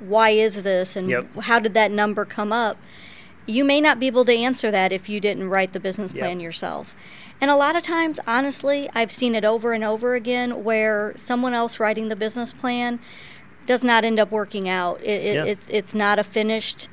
why 0.00 0.30
is 0.30 0.62
this 0.62 0.94
and 0.96 1.08
Yep. 1.08 1.34
how 1.44 1.58
did 1.58 1.72
that 1.74 1.90
number 1.90 2.26
come 2.26 2.52
up? 2.52 2.76
You 3.46 3.64
may 3.64 3.80
not 3.80 3.98
be 3.98 4.06
able 4.06 4.24
to 4.26 4.34
answer 4.36 4.70
that 4.70 4.92
if 4.92 5.08
you 5.08 5.20
didn't 5.20 5.48
write 5.48 5.72
the 5.72 5.80
business 5.80 6.12
Yep. 6.12 6.20
plan 6.22 6.40
yourself. 6.40 6.94
And 7.40 7.50
a 7.50 7.56
lot 7.56 7.76
of 7.76 7.82
times, 7.82 8.20
honestly, 8.26 8.88
I've 8.94 9.10
seen 9.10 9.34
it 9.34 9.44
over 9.44 9.72
and 9.72 9.82
over 9.84 10.14
again 10.14 10.64
where 10.64 11.14
someone 11.16 11.52
else 11.54 11.80
writing 11.80 12.08
the 12.08 12.16
business 12.16 12.52
plan 12.52 13.00
does 13.66 13.84
not 13.84 14.04
end 14.04 14.18
up 14.18 14.30
working 14.30 14.68
out. 14.68 15.00
It, 15.02 15.06
it, 15.24 15.34
Yeah. 15.34 15.44
It's 15.44 15.68
it's 15.68 15.94
not 15.94 16.18
a 16.18 16.24
finished, 16.24 16.88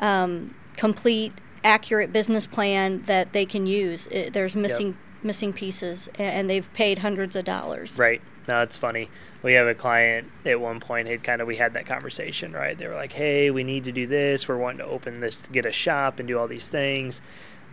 um, 0.00 0.54
complete, 0.76 1.32
accurate 1.64 2.12
business 2.12 2.46
plan 2.46 3.02
that 3.02 3.32
they 3.32 3.46
can 3.46 3.66
use. 3.66 4.06
It, 4.10 4.32
there's 4.32 4.54
missing 4.56 4.96
missing 5.22 5.52
pieces, 5.52 6.08
and 6.16 6.48
they've 6.48 6.72
paid 6.74 7.00
hundreds 7.00 7.34
of 7.36 7.44
dollars. 7.44 7.98
Right. 7.98 8.20
No, 8.46 8.62
it's 8.62 8.76
funny. 8.78 9.10
We 9.42 9.52
have 9.54 9.66
a 9.66 9.74
client 9.74 10.30
at 10.46 10.58
one 10.60 10.80
point 10.80 11.06
had 11.06 11.22
kind 11.22 11.42
of 11.42 11.46
we 11.46 11.56
had 11.56 11.74
that 11.74 11.84
conversation, 11.86 12.52
right? 12.52 12.76
They 12.78 12.86
were 12.86 12.94
like, 12.94 13.12
"Hey, 13.12 13.50
we 13.50 13.62
need 13.62 13.84
to 13.84 13.92
do 13.92 14.06
this. 14.06 14.48
We're 14.48 14.56
wanting 14.56 14.78
to 14.78 14.86
open 14.86 15.20
this, 15.20 15.46
get 15.48 15.66
a 15.66 15.72
shop, 15.72 16.18
and 16.18 16.26
do 16.26 16.38
all 16.38 16.48
these 16.48 16.68
things." 16.68 17.20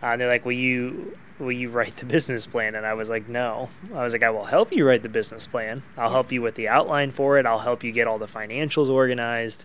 Uh, 0.02 0.08
and 0.08 0.20
they're 0.20 0.28
like, 0.28 0.44
"Will 0.44 0.52
you, 0.52 1.16
will 1.38 1.52
you 1.52 1.68
write 1.68 1.96
the 1.96 2.06
business 2.06 2.46
plan?" 2.46 2.74
And 2.74 2.86
I 2.86 2.94
was 2.94 3.08
like, 3.08 3.28
"No." 3.28 3.70
I 3.94 4.02
was 4.04 4.12
like, 4.12 4.22
"I 4.22 4.30
will 4.30 4.44
help 4.46 4.72
you 4.72 4.86
write 4.86 5.02
the 5.02 5.08
business 5.08 5.46
plan. 5.46 5.82
I'll 5.96 6.10
help 6.10 6.32
you 6.32 6.42
with 6.42 6.54
the 6.54 6.68
outline 6.68 7.10
for 7.10 7.38
it. 7.38 7.46
I'll 7.46 7.58
help 7.60 7.82
you 7.84 7.92
get 7.92 8.06
all 8.06 8.18
the 8.18 8.26
financials 8.26 8.88
organized." 8.90 9.64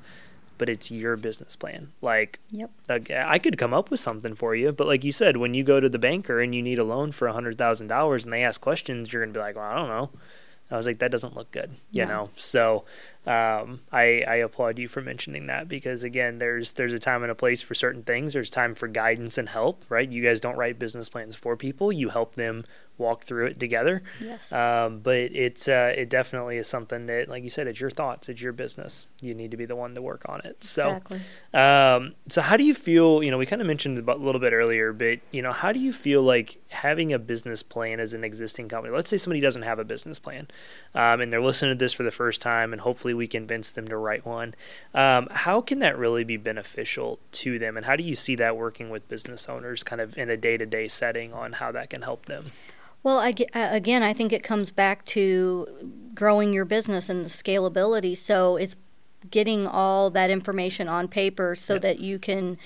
But 0.58 0.70
it's 0.70 0.92
your 0.92 1.18
business 1.18 1.56
plan. 1.56 1.92
Like, 2.04 2.38
Yep. 2.52 2.70
like, 2.88 3.10
I 3.10 3.40
could 3.40 3.58
come 3.58 3.74
up 3.74 3.90
with 3.90 4.00
something 4.00 4.36
for 4.36 4.54
you, 4.54 4.72
but 4.72 4.86
like 4.86 5.04
you 5.04 5.12
said, 5.12 5.38
when 5.38 5.56
you 5.56 5.64
go 5.64 5.80
to 5.80 5.90
the 5.90 5.98
banker 5.98 6.40
and 6.40 6.54
you 6.54 6.62
need 6.62 6.78
a 6.78 6.84
loan 6.84 7.12
for 7.12 7.28
a 7.28 7.34
hundred 7.34 7.58
thousand 7.58 7.88
dollars 7.88 8.26
and 8.26 8.32
they 8.34 8.44
ask 8.44 8.62
questions, 8.62 9.12
you're 9.12 9.24
gonna 9.24 9.34
be 9.34 9.40
like, 9.40 9.56
"Well, 9.56 9.66
I 9.66 9.76
don't 9.76 9.88
know." 9.90 10.10
I 10.70 10.78
was 10.78 10.86
like, 10.86 11.00
that 11.00 11.12
doesn't 11.12 11.36
look 11.36 11.52
good, 11.52 11.72
you 11.92 12.06
No. 12.06 12.08
know. 12.14 12.30
So 12.36 12.86
um, 13.26 13.82
I, 13.92 14.24
I 14.28 14.36
applaud 14.38 14.80
you 14.80 14.88
for 14.88 15.02
mentioning 15.02 15.46
that 15.46 15.68
because 15.68 16.04
again, 16.04 16.40
there's 16.40 16.74
there's 16.74 16.94
a 16.94 17.00
time 17.00 17.22
and 17.22 17.32
a 17.32 17.36
place 17.36 17.62
for 17.62 17.76
certain 17.76 18.04
things. 18.04 18.34
There's 18.34 18.50
time 18.50 18.74
for 18.74 18.88
guidance 18.88 19.38
and 19.38 19.50
help, 19.50 19.86
right? 19.90 20.10
You 20.10 20.24
guys 20.24 20.40
don't 20.40 20.58
write 20.58 20.80
business 20.80 21.08
plans 21.08 21.36
for 21.36 21.56
people; 21.56 21.92
you 21.92 22.10
help 22.10 22.36
them 22.36 22.66
walk 22.98 23.24
through 23.24 23.48
it 23.48 23.60
together. 23.60 24.04
Yes. 24.22 24.52
Um, 24.52 25.00
but 25.00 25.18
it's 25.18 25.68
uh, 25.68 25.94
it 25.96 26.10
definitely 26.10 26.58
is 26.58 26.68
something 26.68 27.08
that, 27.08 27.28
like 27.28 27.44
you 27.44 27.50
said, 27.50 27.68
it's 27.68 27.80
your 27.80 27.90
thoughts, 27.90 28.30
it's 28.30 28.42
your 28.42 28.54
business. 28.54 29.08
You 29.22 29.34
need 29.34 29.52
to 29.52 29.58
be 29.58 29.66
the 29.66 29.76
one 29.76 29.94
to 29.96 30.02
work 30.02 30.24
on 30.28 30.42
it. 30.46 30.64
So. 30.64 30.88
exactly. 30.88 31.22
Um, 31.54 32.14
so 32.30 32.42
how 32.42 32.56
do 32.56 32.64
you 32.64 32.74
feel, 32.74 33.22
you 33.22 33.30
know, 33.30 33.38
we 33.38 33.46
kind 33.46 33.62
of 33.62 33.68
mentioned 33.68 33.98
a 33.98 34.16
little 34.16 34.40
bit 34.40 34.54
earlier, 34.54 34.94
but, 34.94 35.20
you 35.32 35.42
know, 35.42 35.52
how 35.52 35.74
do 35.74 35.80
you 35.80 35.92
feel 35.92 36.22
like 36.22 36.62
having 36.70 37.12
a 37.12 37.20
business 37.20 37.62
plan 37.62 38.00
as 38.00 38.14
an 38.14 38.24
existing 38.24 38.70
company? 38.70 38.96
Let's 38.96 39.10
say 39.10 39.18
somebody 39.18 39.42
doesn't 39.42 39.64
have 39.64 39.80
a 39.80 39.84
business 39.84 40.18
plan 40.18 40.48
um, 40.96 41.20
and 41.20 41.34
they're 41.34 41.42
listening 41.42 41.78
to 41.78 41.84
this 41.84 41.92
for 41.92 42.04
the 42.04 42.12
first 42.12 42.42
time 42.42 42.72
and 42.72 42.82
hopefully 42.82 43.11
we 43.14 43.28
convince 43.28 43.72
them 43.72 43.88
to 43.88 43.98
write 43.98 44.26
one. 44.26 44.56
Um, 44.94 45.28
how 45.32 45.62
can 45.62 45.80
that 45.80 45.98
really 45.98 46.24
be 46.24 46.38
beneficial 46.38 47.20
to 47.34 47.60
them? 47.60 47.78
And 47.78 47.86
how 47.86 47.96
do 47.96 48.04
you 48.04 48.16
see 48.16 48.36
that 48.36 48.58
working 48.58 48.90
with 48.90 49.08
business 49.08 49.48
owners 49.50 49.84
kind 49.84 50.02
of 50.02 50.18
in 50.18 50.30
a 50.30 50.38
day-to-day 50.38 50.88
setting 50.88 51.34
on 51.34 51.54
how 51.54 51.72
that 51.72 51.90
can 51.90 52.02
help 52.02 52.26
them? 52.26 52.52
Well, 53.04 53.20
I, 53.20 53.34
again, 53.54 54.04
I 54.04 54.14
think 54.14 54.32
it 54.32 54.44
comes 54.44 54.72
back 54.72 55.06
to 55.06 55.68
growing 56.14 56.54
your 56.54 56.66
business 56.66 57.10
and 57.10 57.26
the 57.26 57.30
scalability. 57.30 58.16
So 58.16 58.58
it's 58.58 58.76
getting 59.30 59.68
all 59.68 60.10
that 60.12 60.30
information 60.30 60.88
on 60.88 61.08
paper 61.08 61.56
so 61.56 61.74
Yep. 61.74 61.82
that 61.82 62.00
you 62.00 62.20
can 62.20 62.58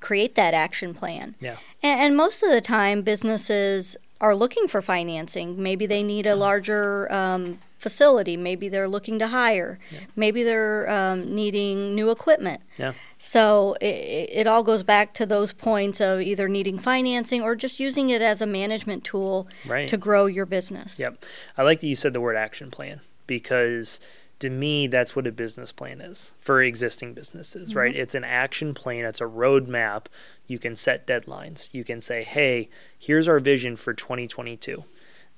create 0.00 0.34
that 0.34 0.54
action 0.54 0.94
plan. 0.94 1.34
Yeah. 1.40 1.56
And, 1.82 2.00
and 2.00 2.16
most 2.16 2.42
of 2.42 2.50
the 2.50 2.60
time, 2.60 3.02
businesses 3.02 3.96
are 4.20 4.34
looking 4.34 4.68
for 4.68 4.80
financing. 4.80 5.62
Maybe 5.62 5.84
they 5.84 6.02
need 6.02 6.26
a 6.26 6.36
larger 6.36 7.12
um, 7.12 7.58
facility. 7.82 8.36
Maybe 8.36 8.68
they're 8.68 8.88
looking 8.88 9.18
to 9.18 9.26
hire. 9.26 9.78
Yeah. 9.90 9.98
Maybe 10.16 10.42
they're 10.42 10.88
um, 10.88 11.34
needing 11.34 11.94
new 11.94 12.10
equipment. 12.10 12.62
Yeah. 12.78 12.92
So 13.18 13.76
it, 13.80 14.30
it 14.32 14.46
all 14.46 14.62
goes 14.62 14.82
back 14.82 15.12
to 15.14 15.26
those 15.26 15.52
points 15.52 16.00
of 16.00 16.20
either 16.20 16.48
needing 16.48 16.78
financing 16.78 17.42
or 17.42 17.54
just 17.56 17.80
using 17.80 18.08
it 18.08 18.22
as 18.22 18.40
a 18.40 18.46
management 18.46 19.04
tool 19.04 19.48
Right. 19.66 19.88
to 19.88 19.96
grow 19.96 20.26
your 20.26 20.46
business. 20.46 20.98
Yep. 20.98 21.24
I 21.58 21.62
like 21.64 21.80
that 21.80 21.86
you 21.88 21.96
said 21.96 22.14
the 22.14 22.20
word 22.20 22.36
action 22.36 22.70
plan 22.70 23.00
because 23.26 23.98
to 24.38 24.50
me, 24.50 24.88
that's 24.88 25.14
what 25.14 25.26
a 25.26 25.32
business 25.32 25.70
plan 25.70 26.00
is 26.00 26.34
for 26.40 26.60
existing 26.62 27.14
businesses, 27.14 27.76
right? 27.76 27.94
It's 27.94 28.14
an 28.16 28.24
action 28.24 28.74
plan, 28.74 29.04
it's 29.04 29.20
a 29.20 29.24
roadmap. 29.24 30.06
You 30.48 30.58
can 30.58 30.74
set 30.74 31.06
deadlines. 31.06 31.72
You 31.72 31.84
can 31.84 32.00
say, 32.00 32.24
hey, 32.24 32.68
here's 32.98 33.28
our 33.28 33.38
vision 33.38 33.76
for 33.76 33.94
2022. 33.94 34.82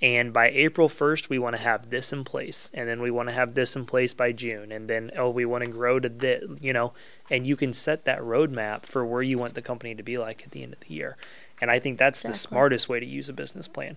And 0.02 0.32
by 0.32 0.50
April 0.50 0.88
1st, 0.88 1.28
we 1.28 1.38
want 1.38 1.56
to 1.56 1.62
have 1.62 1.90
this 1.90 2.12
in 2.12 2.24
place. 2.24 2.70
And 2.74 2.88
then 2.88 3.00
we 3.00 3.10
want 3.10 3.28
to 3.28 3.34
have 3.34 3.54
this 3.54 3.76
in 3.76 3.86
place 3.86 4.12
by 4.12 4.32
June. 4.32 4.72
And 4.72 4.88
then, 4.88 5.10
oh, 5.16 5.30
we 5.30 5.44
want 5.44 5.64
to 5.64 5.70
grow 5.70 6.00
to 6.00 6.08
this, 6.08 6.44
you 6.60 6.72
know, 6.72 6.92
and 7.30 7.46
you 7.46 7.56
can 7.56 7.72
set 7.72 8.04
that 8.04 8.20
roadmap 8.20 8.84
for 8.84 9.06
where 9.06 9.22
you 9.22 9.38
want 9.38 9.54
the 9.54 9.62
company 9.62 9.94
to 9.94 10.02
be 10.02 10.18
like 10.18 10.42
at 10.44 10.50
the 10.50 10.62
end 10.62 10.74
of 10.74 10.80
the 10.80 10.92
year. 10.92 11.16
And 11.60 11.70
I 11.70 11.78
think 11.78 11.98
that's 11.98 12.22
the 12.22 12.34
smartest 12.34 12.88
way 12.88 13.00
to 13.00 13.06
use 13.06 13.28
a 13.28 13.32
business 13.32 13.68
plan 13.68 13.96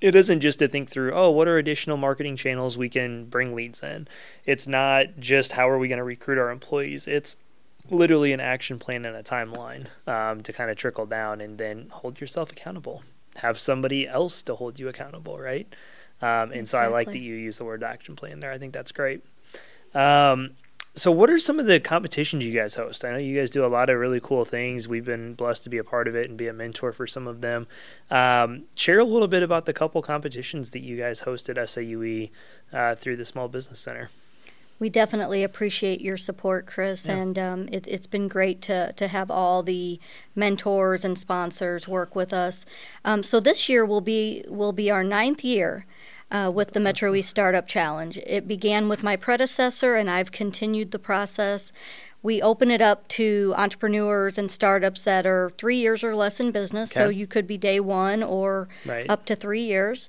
it 0.00 0.14
isn't 0.14 0.40
just 0.40 0.58
to 0.58 0.68
think 0.68 0.90
through 0.90 1.12
oh 1.14 1.30
what 1.30 1.48
are 1.48 1.56
additional 1.56 1.96
marketing 1.96 2.36
channels 2.36 2.76
we 2.76 2.88
can 2.88 3.24
bring 3.24 3.54
leads 3.54 3.82
in 3.82 4.06
it's 4.44 4.66
not 4.66 5.06
just 5.18 5.52
how 5.52 5.68
are 5.68 5.78
we 5.78 5.88
going 5.88 5.98
to 5.98 6.04
recruit 6.04 6.36
our 6.36 6.50
employees 6.50 7.06
it's 7.06 7.36
literally 7.90 8.32
an 8.32 8.40
action 8.40 8.78
plan 8.78 9.04
and 9.04 9.16
a 9.16 9.22
timeline 9.22 9.86
um, 10.06 10.42
to 10.42 10.52
kind 10.52 10.70
of 10.70 10.76
trickle 10.76 11.06
down 11.06 11.40
and 11.40 11.58
then 11.58 11.88
hold 11.90 12.20
yourself 12.20 12.50
accountable 12.50 13.02
have 13.36 13.58
somebody 13.58 14.06
else 14.08 14.42
to 14.44 14.54
hold 14.54 14.78
you 14.78 14.88
accountable 14.88 15.38
right? 15.38 15.72
Um, 16.22 16.52
and 16.52 16.68
so 16.68 16.78
i 16.78 16.86
like 16.86 17.08
that 17.08 17.18
you 17.18 17.34
use 17.34 17.58
the 17.58 17.64
word 17.64 17.82
action 17.82 18.16
plan 18.16 18.40
there. 18.40 18.52
I 18.52 18.58
think 18.58 18.72
that's 18.72 18.92
great. 18.92 19.22
Um, 19.94 20.52
so 20.96 21.10
what 21.10 21.28
are 21.28 21.40
some 21.40 21.58
of 21.58 21.66
the 21.66 21.80
competitions 21.80 22.44
you 22.44 22.52
guys 22.52 22.76
host? 22.76 23.04
I 23.04 23.10
know 23.10 23.18
you 23.18 23.36
guys 23.36 23.50
do 23.50 23.64
a 23.64 23.68
lot 23.68 23.90
of 23.90 23.98
really 23.98 24.20
cool 24.20 24.44
things. 24.44 24.86
We've 24.86 25.04
been 25.04 25.34
blessed 25.34 25.64
to 25.64 25.70
be 25.70 25.78
a 25.78 25.84
part 25.84 26.06
of 26.06 26.14
it 26.14 26.28
and 26.28 26.38
be 26.38 26.46
a 26.46 26.52
mentor 26.52 26.92
for 26.92 27.06
some 27.06 27.26
of 27.26 27.40
them. 27.40 27.66
Um, 28.12 28.64
share 28.76 29.00
a 29.00 29.04
little 29.04 29.26
bit 29.26 29.42
about 29.42 29.66
the 29.66 29.72
couple 29.72 30.00
competitions 30.02 30.70
that 30.70 30.80
you 30.80 30.96
guys 30.96 31.20
host 31.20 31.48
at 31.48 31.56
SIUE 31.56 32.30
uh, 32.72 32.94
through 32.94 33.16
the 33.16 33.24
Small 33.24 33.48
Business 33.48 33.80
Center. 33.80 34.10
We 34.78 34.90
definitely 34.90 35.42
appreciate 35.44 36.00
your 36.00 36.16
support, 36.16 36.66
Chris, 36.66 37.06
Yeah. 37.06 37.16
and 37.16 37.38
um, 37.38 37.68
it, 37.70 37.86
it's 37.86 38.06
been 38.06 38.28
great 38.28 38.60
to, 38.62 38.92
to 38.94 39.08
have 39.08 39.30
all 39.30 39.62
the 39.62 40.00
mentors 40.34 41.04
and 41.04 41.18
sponsors 41.18 41.86
work 41.86 42.14
with 42.16 42.32
us. 42.32 42.66
Um, 43.04 43.22
so 43.22 43.40
this 43.40 43.68
year 43.68 43.84
will 43.86 44.00
be 44.00 44.44
will 44.48 44.72
be 44.72 44.90
our 44.90 45.04
ninth 45.04 45.44
year 45.44 45.86
uh, 46.30 46.50
with 46.52 46.72
the 46.72 46.80
Metro 46.80 47.14
East 47.14 47.30
Startup 47.30 47.66
Challenge. 47.66 48.18
It 48.26 48.48
began 48.48 48.88
with 48.88 49.02
my 49.02 49.16
predecessor, 49.16 49.94
and 49.94 50.10
I've 50.10 50.32
continued 50.32 50.90
the 50.90 50.98
process. 50.98 51.72
We 52.22 52.40
open 52.40 52.70
it 52.70 52.80
up 52.80 53.06
to 53.08 53.52
entrepreneurs 53.56 54.38
and 54.38 54.50
startups 54.50 55.04
that 55.04 55.26
are 55.26 55.52
three 55.58 55.76
years 55.76 56.02
or 56.02 56.16
less 56.16 56.40
in 56.40 56.52
business. 56.52 56.90
So 56.90 57.10
you 57.10 57.26
could 57.26 57.46
be 57.46 57.58
day 57.58 57.80
one 57.80 58.22
or 58.22 58.68
Right. 58.86 59.08
up 59.10 59.26
to 59.26 59.36
three 59.36 59.62
years. 59.62 60.08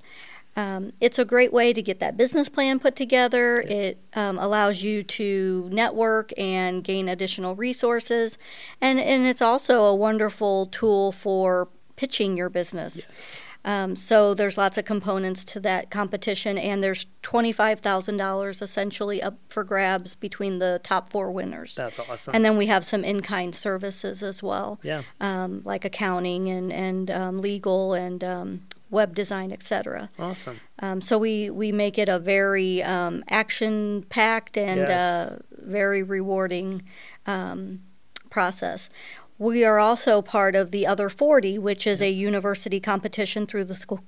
Um, 0.55 0.93
it's 1.01 1.19
a 1.19 1.25
great 1.25 1.51
way 1.51 1.73
to 1.73 1.81
get 1.81 1.99
that 1.99 2.15
business 2.15 2.47
plan 2.47 2.79
put 2.79 2.95
together. 2.95 3.59
It 3.61 3.97
um, 4.13 4.39
allows 4.39 4.81
you 4.81 5.03
to 5.03 5.69
network 5.71 6.31
and 6.37 6.83
gain 6.83 7.09
additional 7.09 7.55
resources, 7.55 8.37
and 8.79 8.99
and 8.99 9.25
it's 9.25 9.41
also 9.41 9.83
a 9.83 9.95
wonderful 9.95 10.67
tool 10.67 11.11
for 11.11 11.67
pitching 11.95 12.37
your 12.37 12.49
business. 12.49 13.07
Yes. 13.13 13.41
Um, 13.65 13.95
so 13.95 14.35
there's 14.35 14.59
lots 14.59 14.77
of 14.77 14.85
components 14.85 15.43
to 15.45 15.59
that 15.61 15.89
competition, 15.89 16.57
and 16.57 16.83
there's 16.83 17.07
twenty 17.23 17.51
five 17.51 17.79
thousand 17.79 18.17
dollars 18.17 18.61
essentially 18.61 19.23
up 19.23 19.39
for 19.49 19.63
grabs 19.63 20.15
between 20.15 20.59
the 20.59 20.79
top 20.83 21.09
four 21.11 21.31
winners. 21.31 21.73
That's 21.75 21.97
awesome. 21.99 22.35
And 22.35 22.45
then 22.45 22.57
we 22.57 22.67
have 22.67 22.85
some 22.85 23.03
in 23.03 23.21
kind 23.21 23.55
services 23.55 24.21
as 24.21 24.43
well 24.43 24.79
yeah. 24.83 25.01
um, 25.19 25.63
like 25.65 25.83
accounting 25.83 26.47
and 26.47 26.71
and 26.71 27.09
um, 27.09 27.41
legal 27.41 27.95
and 27.95 28.23
um, 28.23 28.61
web 28.89 29.15
design, 29.15 29.51
etc. 29.51 30.09
Awesome. 30.19 30.59
Um, 30.79 31.01
so 31.01 31.17
we 31.17 31.49
we 31.49 31.71
make 31.71 31.97
it 31.97 32.09
a 32.09 32.19
very 32.19 32.81
um, 32.83 33.23
action 33.29 34.05
packed 34.09 34.57
and 34.57 34.81
Yes. 34.81 34.89
uh, 35.01 35.39
very 35.51 36.03
rewarding 36.03 36.83
um, 37.25 37.81
process. 38.29 38.89
We 39.37 39.65
are 39.65 39.79
also 39.79 40.21
part 40.21 40.55
of 40.55 40.71
the 40.71 40.87
Other 40.87 41.09
40, 41.09 41.57
which 41.59 41.85
is 41.85 42.01
a 42.01 42.09
university 42.09 42.79
competition 42.79 43.45
through 43.47 43.65
the 43.65 43.75
school 43.75 44.01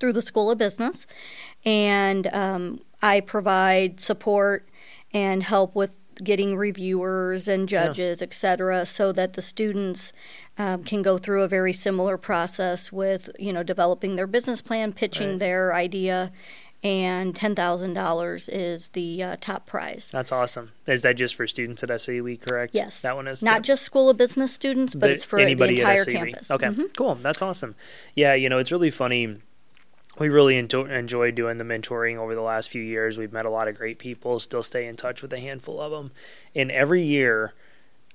through 0.00 0.12
the 0.14 0.22
School 0.22 0.50
of 0.50 0.58
Business, 0.58 1.06
and 1.64 2.26
um, 2.34 2.80
I 3.00 3.20
provide 3.20 4.00
support 4.00 4.68
and 5.12 5.44
help 5.44 5.76
with 5.76 5.96
getting 6.22 6.56
reviewers 6.56 7.48
and 7.48 7.68
judges, 7.68 8.20
et 8.22 8.32
cetera, 8.34 8.86
so 8.86 9.10
that 9.12 9.32
the 9.32 9.42
students 9.42 10.12
um, 10.58 10.84
can 10.84 11.02
go 11.02 11.18
through 11.18 11.42
a 11.42 11.48
very 11.48 11.72
similar 11.72 12.16
process 12.18 12.92
with 12.92 13.30
you 13.38 13.52
know 13.52 13.62
developing 13.62 14.16
their 14.16 14.26
business 14.26 14.62
plan, 14.62 14.92
pitching 14.92 15.30
Right. 15.30 15.38
their 15.40 15.74
idea, 15.74 16.30
and 16.82 17.34
ten 17.34 17.54
thousand 17.54 17.94
dollars 17.94 18.48
is 18.48 18.90
the 18.90 19.22
uh, 19.22 19.36
top 19.40 19.66
prize. 19.66 20.10
That's 20.12 20.30
awesome. 20.30 20.72
Is 20.86 21.02
that 21.02 21.16
just 21.16 21.34
for 21.34 21.46
students 21.46 21.82
at 21.82 21.88
SIUE, 21.88 22.40
correct? 22.40 22.74
Yes, 22.74 23.00
That 23.02 23.16
one 23.16 23.26
is 23.26 23.42
not 23.42 23.56
Yep. 23.56 23.62
just 23.62 23.82
School 23.82 24.10
of 24.10 24.16
Business 24.16 24.52
students, 24.52 24.94
but, 24.94 25.10
it's 25.10 25.24
for 25.24 25.36
the 25.38 25.42
anybody 25.42 25.80
entire 25.80 26.04
campus. 26.04 26.50
Okay, 26.50 26.66
Mhm. 26.68 26.94
cool. 26.96 27.14
That's 27.16 27.40
awesome. 27.42 27.74
Yeah, 28.14 28.34
you 28.34 28.48
know, 28.48 28.58
it's 28.58 28.70
really 28.70 28.90
funny. 28.90 29.38
We 30.18 30.28
really 30.28 30.56
enjoy, 30.56 30.84
enjoyed 30.86 31.34
doing 31.34 31.58
the 31.58 31.64
mentoring 31.64 32.16
over 32.16 32.34
the 32.34 32.40
last 32.40 32.70
few 32.70 32.82
years. 32.82 33.18
We've 33.18 33.32
met 33.32 33.46
a 33.46 33.50
lot 33.50 33.68
of 33.68 33.74
great 33.76 33.98
people, 33.98 34.38
still 34.38 34.62
stay 34.62 34.86
in 34.86 34.96
touch 34.96 35.22
with 35.22 35.32
a 35.32 35.40
handful 35.40 35.80
of 35.80 35.90
them. 35.90 36.12
And 36.54 36.70
every 36.70 37.02
year, 37.02 37.52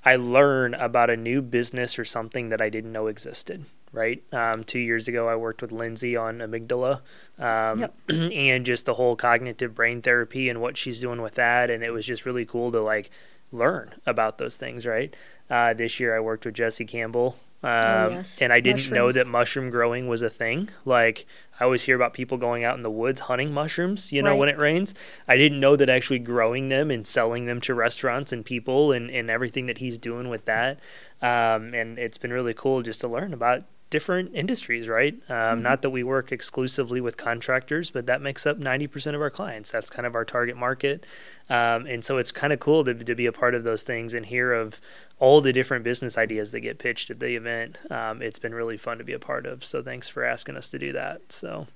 I 0.06 0.16
learn 0.16 0.74
about 0.74 1.10
a 1.10 1.18
new 1.18 1.42
business 1.42 2.00
or 2.00 2.06
something 2.06 2.50
that 2.50 2.62
I 2.62 2.70
didn't 2.70 2.92
know 2.94 3.08
existed. 3.08 3.66
Right. 3.92 4.22
Um, 4.32 4.64
two 4.64 4.78
years 4.78 5.08
ago, 5.08 5.28
I 5.28 5.36
worked 5.36 5.64
with 5.64 5.72
Lindsay 5.72 6.16
on 6.16 6.38
amygdala, 6.38 7.02
um, 7.40 7.80
Yep. 7.80 7.94
and 8.10 8.64
just 8.64 8.86
the 8.86 8.94
whole 8.94 9.16
cognitive 9.16 9.74
brain 9.74 10.04
therapy 10.04 10.48
and 10.48 10.62
what 10.62 10.78
she's 10.78 11.00
doing 11.02 11.24
with 11.24 11.34
that. 11.36 11.72
And 11.72 11.84
it 11.84 11.92
was 11.92 12.06
just 12.06 12.24
really 12.24 12.46
cool 12.46 12.72
to 12.72 12.82
like 12.82 13.10
learn 13.52 13.96
about 14.06 14.38
those 14.38 14.58
things. 14.58 14.86
Right. 14.86 15.16
Uh, 15.50 15.74
this 15.74 16.00
year, 16.00 16.16
I 16.16 16.20
worked 16.20 16.46
with 16.46 16.54
Jesse 16.54 16.86
Campbell. 16.86 17.38
Um, 17.62 17.72
Oh, 17.72 18.10
yes. 18.12 18.38
And 18.42 18.54
I 18.54 18.62
didn't 18.62 18.90
know 18.90 19.12
that 19.12 19.28
mushroom 19.28 19.70
growing 19.70 20.08
was 20.08 20.22
a 20.22 20.30
thing. 20.30 20.70
Like 20.86 21.26
I 21.60 21.66
always 21.66 21.84
hear 21.84 21.96
about 21.96 22.14
people 22.14 22.38
going 22.38 22.64
out 22.64 22.78
in 22.78 22.84
the 22.84 22.90
woods 22.92 23.20
hunting 23.22 23.52
mushrooms, 23.54 24.14
you 24.14 24.22
know, 24.22 24.32
Right. 24.32 24.40
when 24.40 24.50
it 24.50 24.58
rains. 24.58 24.96
I 25.28 25.36
didn't 25.36 25.60
know 25.60 25.76
that 25.76 25.90
actually 25.90 26.20
growing 26.20 26.70
them 26.70 26.90
and 26.90 27.06
selling 27.06 27.46
them 27.48 27.60
to 27.62 27.74
restaurants 27.74 28.32
and 28.32 28.46
people 28.46 28.94
and, 28.94 29.10
and 29.12 29.30
everything 29.30 29.66
that 29.66 29.80
he's 29.80 29.98
doing 29.98 30.30
with 30.30 30.46
that. 30.46 30.80
Um, 31.22 31.74
and 31.74 32.00
it's 32.00 32.18
been 32.18 32.32
really 32.32 32.54
cool 32.54 32.82
just 32.82 33.02
to 33.02 33.10
learn 33.10 33.34
about 33.34 33.64
different 33.90 34.32
industries, 34.34 34.88
right? 34.88 35.16
Um, 35.30 35.60
Mm-hmm. 35.60 35.64
Not 35.64 35.82
that 35.82 35.90
we 35.90 36.04
work 36.04 36.32
exclusively 36.32 37.02
with 37.02 37.18
contractors, 37.18 37.90
but 37.90 38.06
that 38.06 38.22
makes 38.22 38.46
up 38.46 38.60
90% 38.60 39.16
of 39.16 39.22
our 39.22 39.30
clients. 39.30 39.72
That's 39.72 39.90
kind 39.90 40.06
of 40.06 40.16
our 40.16 40.26
target 40.26 40.56
market. 40.58 41.06
Um, 41.50 41.86
and 41.86 42.06
so 42.06 42.18
it's 42.18 42.32
kind 42.32 42.54
of 42.54 42.60
cool 42.60 42.84
to, 42.84 42.94
to 42.94 43.16
be 43.16 43.26
a 43.26 43.32
part 43.32 43.56
of 43.56 43.64
those 43.64 43.84
things 43.84 44.14
and 44.14 44.26
hear 44.26 44.54
of 44.54 44.80
all 45.18 45.42
the 45.42 45.52
different 45.52 45.84
business 45.84 46.18
ideas 46.18 46.52
that 46.52 46.62
get 46.62 46.78
pitched 46.78 47.10
at 47.10 47.20
the 47.20 47.36
event. 47.36 47.78
Um, 47.92 48.22
it's 48.22 48.40
been 48.40 48.54
really 48.54 48.78
fun 48.78 49.00
to 49.00 49.04
be 49.04 49.14
a 49.14 49.20
part 49.20 49.46
of. 49.46 49.64
So 49.64 49.82
thanks 49.82 50.08
for 50.08 50.24
asking 50.24 50.56
us 50.56 50.70
to 50.70 50.80
do 50.80 50.94
that. 50.94 51.32
So 51.32 51.68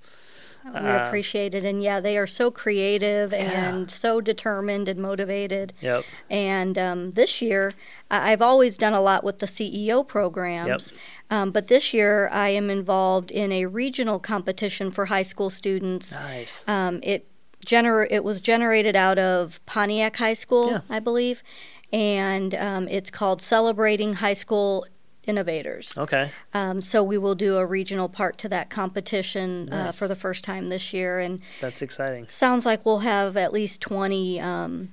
We 0.66 0.80
Uh, 0.80 1.06
appreciate 1.08 1.54
it, 1.54 1.66
and 1.66 1.84
yeah, 1.84 2.00
they 2.00 2.18
are 2.18 2.28
so 2.28 2.50
creative 2.52 3.34
and 3.34 3.90
so 3.92 4.22
determined 4.22 4.88
and 4.88 5.00
motivated. 5.00 5.74
yep, 5.82 6.04
And 6.30 6.78
um, 6.78 7.12
this 7.12 7.42
year, 7.42 7.74
I've 8.10 8.42
always 8.42 8.78
done 8.78 8.94
a 8.94 9.02
lot 9.02 9.24
with 9.24 9.40
the 9.40 9.46
CEO 9.46 10.08
programs. 10.08 10.94
Um, 11.30 11.52
but 11.52 11.68
this 11.68 11.94
year, 11.94 12.30
I 12.32 12.50
am 12.50 12.70
involved 12.70 13.30
in 13.32 13.52
a 13.52 13.66
regional 13.66 14.20
competition 14.20 14.92
for 14.92 15.06
high 15.06 15.24
school 15.24 15.50
students. 15.50 16.12
nice. 16.14 16.64
Um, 16.68 17.00
it 17.04 17.28
gener- 17.66 18.08
it 18.10 18.24
was 18.24 18.40
generated 18.42 18.96
out 18.96 19.18
of 19.20 19.60
Pontiac 19.66 20.16
High 20.18 20.34
School, 20.36 20.70
Yeah. 20.72 20.82
I 20.90 21.00
believe, 21.00 21.44
and 21.92 22.56
um, 22.56 22.88
it's 22.88 23.10
called 23.12 23.42
Celebrating 23.42 24.14
High 24.16 24.34
School 24.34 24.86
Innovators. 25.26 25.98
Okay, 25.98 26.32
Um, 26.54 26.82
so 26.82 27.02
we 27.02 27.18
will 27.18 27.36
do 27.36 27.58
a 27.58 27.66
regional 27.66 28.10
part 28.10 28.38
to 28.40 28.50
that 28.50 28.70
competition 28.70 29.72
uh, 29.72 29.92
for 29.94 30.08
the 30.08 30.16
first 30.18 30.44
time 30.44 30.70
this 30.70 30.92
year, 30.94 31.20
and 31.20 31.40
that's 31.62 31.82
exciting. 31.82 32.28
sounds 32.28 32.66
like 32.66 32.86
we'll 32.86 33.00
have 33.00 33.38
at 33.38 33.54
least 33.54 33.80
twenty 33.82 34.40
um, 34.42 34.92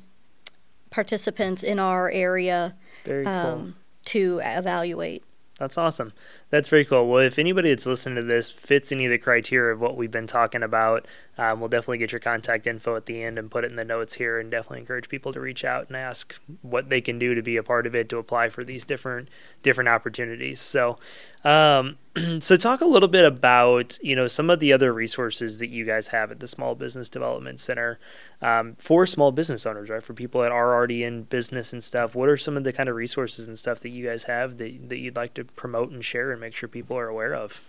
participants 0.90 1.62
in 1.62 1.78
our 1.78 2.10
area 2.10 2.76
Very 3.04 3.24
cool. 3.24 3.32
um, 3.32 3.76
to 4.06 4.40
evaluate. 4.44 5.24
That's 5.60 5.76
awesome. 5.76 6.14
That's 6.48 6.70
very 6.70 6.86
cool. 6.86 7.06
Well, 7.06 7.20
if 7.20 7.38
anybody 7.38 7.68
that's 7.68 7.84
listening 7.84 8.16
to 8.16 8.22
this 8.22 8.50
fits 8.50 8.90
any 8.92 9.04
of 9.04 9.10
the 9.10 9.18
criteria 9.18 9.74
of 9.74 9.80
what 9.80 9.94
we've 9.94 10.10
been 10.10 10.26
talking 10.26 10.62
about, 10.62 11.06
um, 11.36 11.60
we'll 11.60 11.68
definitely 11.68 11.98
get 11.98 12.12
your 12.12 12.18
contact 12.18 12.66
info 12.66 12.96
at 12.96 13.04
the 13.04 13.22
end 13.22 13.38
and 13.38 13.50
put 13.50 13.64
it 13.64 13.70
in 13.70 13.76
the 13.76 13.84
notes 13.84 14.14
here, 14.14 14.38
and 14.38 14.50
definitely 14.50 14.80
encourage 14.80 15.10
people 15.10 15.34
to 15.34 15.40
reach 15.40 15.62
out 15.62 15.88
and 15.88 15.98
ask 15.98 16.40
what 16.62 16.88
they 16.88 17.02
can 17.02 17.18
do 17.18 17.34
to 17.34 17.42
be 17.42 17.58
a 17.58 17.62
part 17.62 17.86
of 17.86 17.94
it 17.94 18.08
to 18.08 18.16
apply 18.16 18.48
for 18.48 18.64
these 18.64 18.84
different 18.84 19.28
different 19.62 19.88
opportunities. 19.88 20.60
So, 20.60 20.98
Um, 21.44 21.98
so 22.40 22.56
talk 22.56 22.80
a 22.80 22.86
little 22.86 23.08
bit 23.08 23.26
about 23.26 23.98
you 24.02 24.16
know 24.16 24.26
some 24.28 24.48
of 24.48 24.60
the 24.60 24.72
other 24.72 24.94
resources 24.94 25.58
that 25.58 25.68
you 25.68 25.84
guys 25.84 26.08
have 26.08 26.30
at 26.30 26.40
the 26.40 26.48
Small 26.48 26.74
Business 26.74 27.10
Development 27.10 27.60
Center 27.60 27.98
um, 28.42 28.76
for 28.78 29.06
small 29.06 29.32
business 29.32 29.66
owners, 29.66 29.90
right? 29.90 30.02
For 30.02 30.14
people 30.14 30.40
that 30.42 30.52
are 30.52 30.74
already 30.74 31.04
in 31.04 31.24
business 31.24 31.72
and 31.72 31.84
stuff. 31.84 32.14
What 32.14 32.28
are 32.28 32.36
some 32.36 32.56
of 32.56 32.64
the 32.64 32.72
kind 32.72 32.88
of 32.88 32.96
resources 32.96 33.46
and 33.46 33.58
stuff 33.58 33.80
that 33.80 33.90
you 33.90 34.06
guys 34.06 34.24
have 34.24 34.58
that 34.58 34.88
that 34.88 34.98
you'd 34.98 35.16
like 35.16 35.34
to 35.34 35.44
promote 35.44 35.90
and 35.90 36.04
share 36.04 36.30
and 36.30 36.40
make 36.40 36.54
sure 36.54 36.68
people 36.68 36.96
are 36.96 37.08
aware 37.08 37.34
of? 37.34 37.62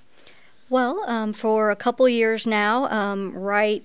Well, 0.69 1.03
um, 1.07 1.33
for 1.33 1.69
a 1.69 1.75
couple 1.75 2.07
years 2.07 2.47
now, 2.47 2.85
um, 2.85 3.33
right 3.33 3.83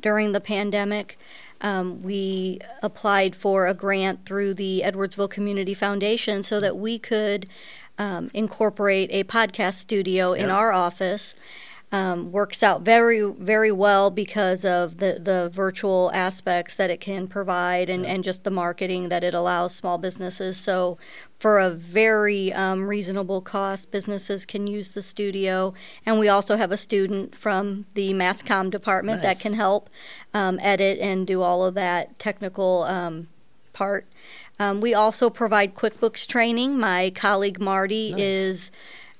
during 0.00 0.32
the 0.32 0.40
pandemic, 0.40 1.18
um, 1.60 2.02
we 2.02 2.60
applied 2.82 3.36
for 3.36 3.66
a 3.66 3.74
grant 3.74 4.24
through 4.24 4.54
the 4.54 4.82
Edwardsville 4.84 5.28
Community 5.28 5.74
Foundation 5.74 6.42
so 6.42 6.60
that 6.60 6.78
we 6.78 6.98
could 6.98 7.46
um, 7.98 8.30
incorporate 8.32 9.10
a 9.12 9.24
podcast 9.24 9.74
studio 9.74 10.32
in 10.32 10.48
our 10.48 10.72
office. 10.72 11.34
Um, 11.90 12.32
works 12.32 12.62
out 12.62 12.82
very 12.82 13.22
very 13.22 13.72
well 13.72 14.10
because 14.10 14.62
of 14.62 14.98
the 14.98 15.18
the 15.18 15.50
virtual 15.50 16.10
aspects 16.12 16.76
that 16.76 16.90
it 16.90 17.00
can 17.00 17.26
provide 17.26 17.88
and, 17.88 18.04
and 18.04 18.22
just 18.22 18.44
the 18.44 18.50
marketing 18.50 19.08
that 19.08 19.24
it 19.24 19.32
allows 19.32 19.74
small 19.74 19.96
businesses. 19.96 20.58
So 20.58 20.98
for 21.38 21.58
a 21.58 21.70
very 21.70 22.52
um, 22.52 22.86
reasonable 22.88 23.40
cost, 23.40 23.90
businesses 23.90 24.44
can 24.44 24.66
use 24.66 24.90
the 24.90 25.02
studio. 25.02 25.72
And 26.04 26.18
we 26.18 26.28
also 26.28 26.56
have 26.56 26.72
a 26.72 26.76
student 26.76 27.34
from 27.34 27.86
the 27.94 28.12
mass 28.12 28.42
comm 28.42 28.70
department 28.70 29.22
Nice. 29.22 29.38
that 29.38 29.42
can 29.42 29.54
help 29.54 29.88
um, 30.34 30.58
edit 30.60 30.98
and 30.98 31.26
do 31.26 31.40
all 31.40 31.64
of 31.64 31.74
that 31.74 32.18
technical 32.18 32.82
um, 32.82 33.28
part. 33.72 34.06
Um, 34.58 34.80
we 34.80 34.92
also 34.92 35.30
provide 35.30 35.74
QuickBooks 35.74 36.26
training. 36.26 36.78
My 36.78 37.10
colleague 37.14 37.60
Marty 37.60 38.10
Nice. 38.10 38.20
is 38.20 38.70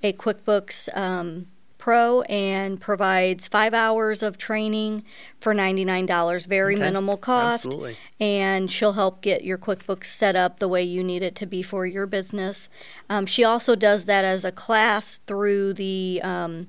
a 0.02 0.12
QuickBooks 0.12 0.94
um, 0.96 1.46
pro 1.78 2.22
and 2.22 2.80
provides 2.80 3.46
five 3.48 3.72
hours 3.72 4.22
of 4.22 4.36
training 4.36 5.04
for 5.40 5.54
$99, 5.54 6.46
very 6.46 6.74
Okay. 6.74 6.82
minimal 6.82 7.16
cost 7.16 7.66
Absolutely. 7.66 7.96
and 8.20 8.70
she'll 8.70 8.94
help 8.94 9.20
get 9.22 9.44
your 9.44 9.56
QuickBooks 9.58 10.06
set 10.06 10.34
up 10.36 10.58
the 10.58 10.68
way 10.68 10.82
you 10.82 11.02
need 11.04 11.22
it 11.22 11.36
to 11.36 11.46
be 11.46 11.62
for 11.62 11.86
your 11.86 12.06
business. 12.06 12.68
Um, 13.08 13.26
she 13.26 13.44
also 13.44 13.76
does 13.76 14.04
that 14.06 14.24
as 14.24 14.44
a 14.44 14.52
class 14.52 15.18
through 15.26 15.74
the 15.74 16.20
um, 16.24 16.66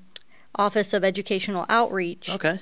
Office 0.54 0.92
of 0.94 1.04
Educational 1.04 1.66
Outreach 1.68 2.28
Okay. 2.30 2.58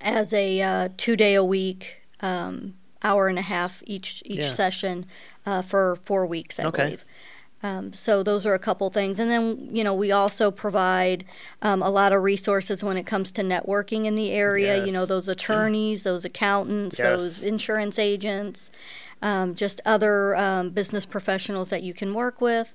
as 0.00 0.32
a 0.32 0.60
uh, 0.62 0.88
two 0.96 1.16
day 1.16 1.34
a 1.34 1.44
week, 1.44 2.02
um, 2.20 2.74
hour 3.02 3.28
and 3.28 3.38
a 3.38 3.42
half 3.42 3.82
each 3.86 4.22
each 4.24 4.40
Yeah. 4.40 4.48
session 4.48 5.06
uh, 5.44 5.62
for 5.62 5.96
four 6.04 6.26
weeks, 6.26 6.58
I 6.58 6.64
Okay. 6.66 6.84
believe. 6.84 7.04
Um, 7.64 7.94
so 7.94 8.22
those 8.22 8.44
are 8.44 8.52
a 8.52 8.58
couple 8.58 8.90
things, 8.90 9.18
and 9.18 9.30
then 9.30 9.70
you 9.72 9.82
know 9.82 9.94
we 9.94 10.12
also 10.12 10.50
provide 10.50 11.24
um, 11.62 11.82
a 11.82 11.88
lot 11.88 12.12
of 12.12 12.22
resources 12.22 12.84
when 12.84 12.98
it 12.98 13.06
comes 13.06 13.32
to 13.32 13.42
networking 13.42 14.04
in 14.04 14.14
the 14.14 14.32
area. 14.32 14.84
You 14.84 14.92
know 14.92 15.06
those 15.06 15.28
attorneys, 15.28 16.02
those 16.02 16.26
accountants, 16.26 16.98
Yes. 16.98 17.08
those 17.08 17.42
insurance 17.42 17.98
agents, 17.98 18.70
um, 19.22 19.54
just 19.54 19.80
other 19.86 20.36
um, 20.36 20.70
business 20.70 21.06
professionals 21.06 21.70
that 21.70 21.82
you 21.82 21.94
can 21.94 22.12
work 22.12 22.42
with. 22.42 22.74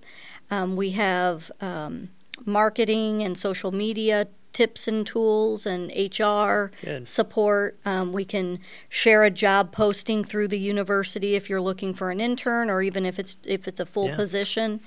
Um, 0.50 0.76
we 0.76 0.90
have 0.92 1.52
um, 1.62 2.10
marketing 2.44 3.22
and 3.22 3.38
social 3.38 3.72
media 3.72 4.28
tips 4.54 4.88
and 4.88 5.06
tools 5.06 5.66
and 5.66 5.92
HR 5.92 6.72
Good. 6.82 7.08
support. 7.08 7.80
Um, 7.86 8.12
we 8.14 8.26
can 8.26 8.60
share 8.90 9.24
a 9.24 9.30
job 9.30 9.72
posting 9.72 10.24
through 10.24 10.48
the 10.50 10.60
university 10.60 11.36
if 11.36 11.50
you're 11.50 11.62
looking 11.62 11.94
for 11.94 12.12
an 12.12 12.20
intern, 12.20 12.70
or 12.70 12.82
even 12.82 13.06
if 13.06 13.20
it's 13.20 13.38
if 13.44 13.68
it's 13.68 13.80
a 13.80 13.86
full 13.86 14.08
Yeah. 14.08 14.16
position. 14.16 14.82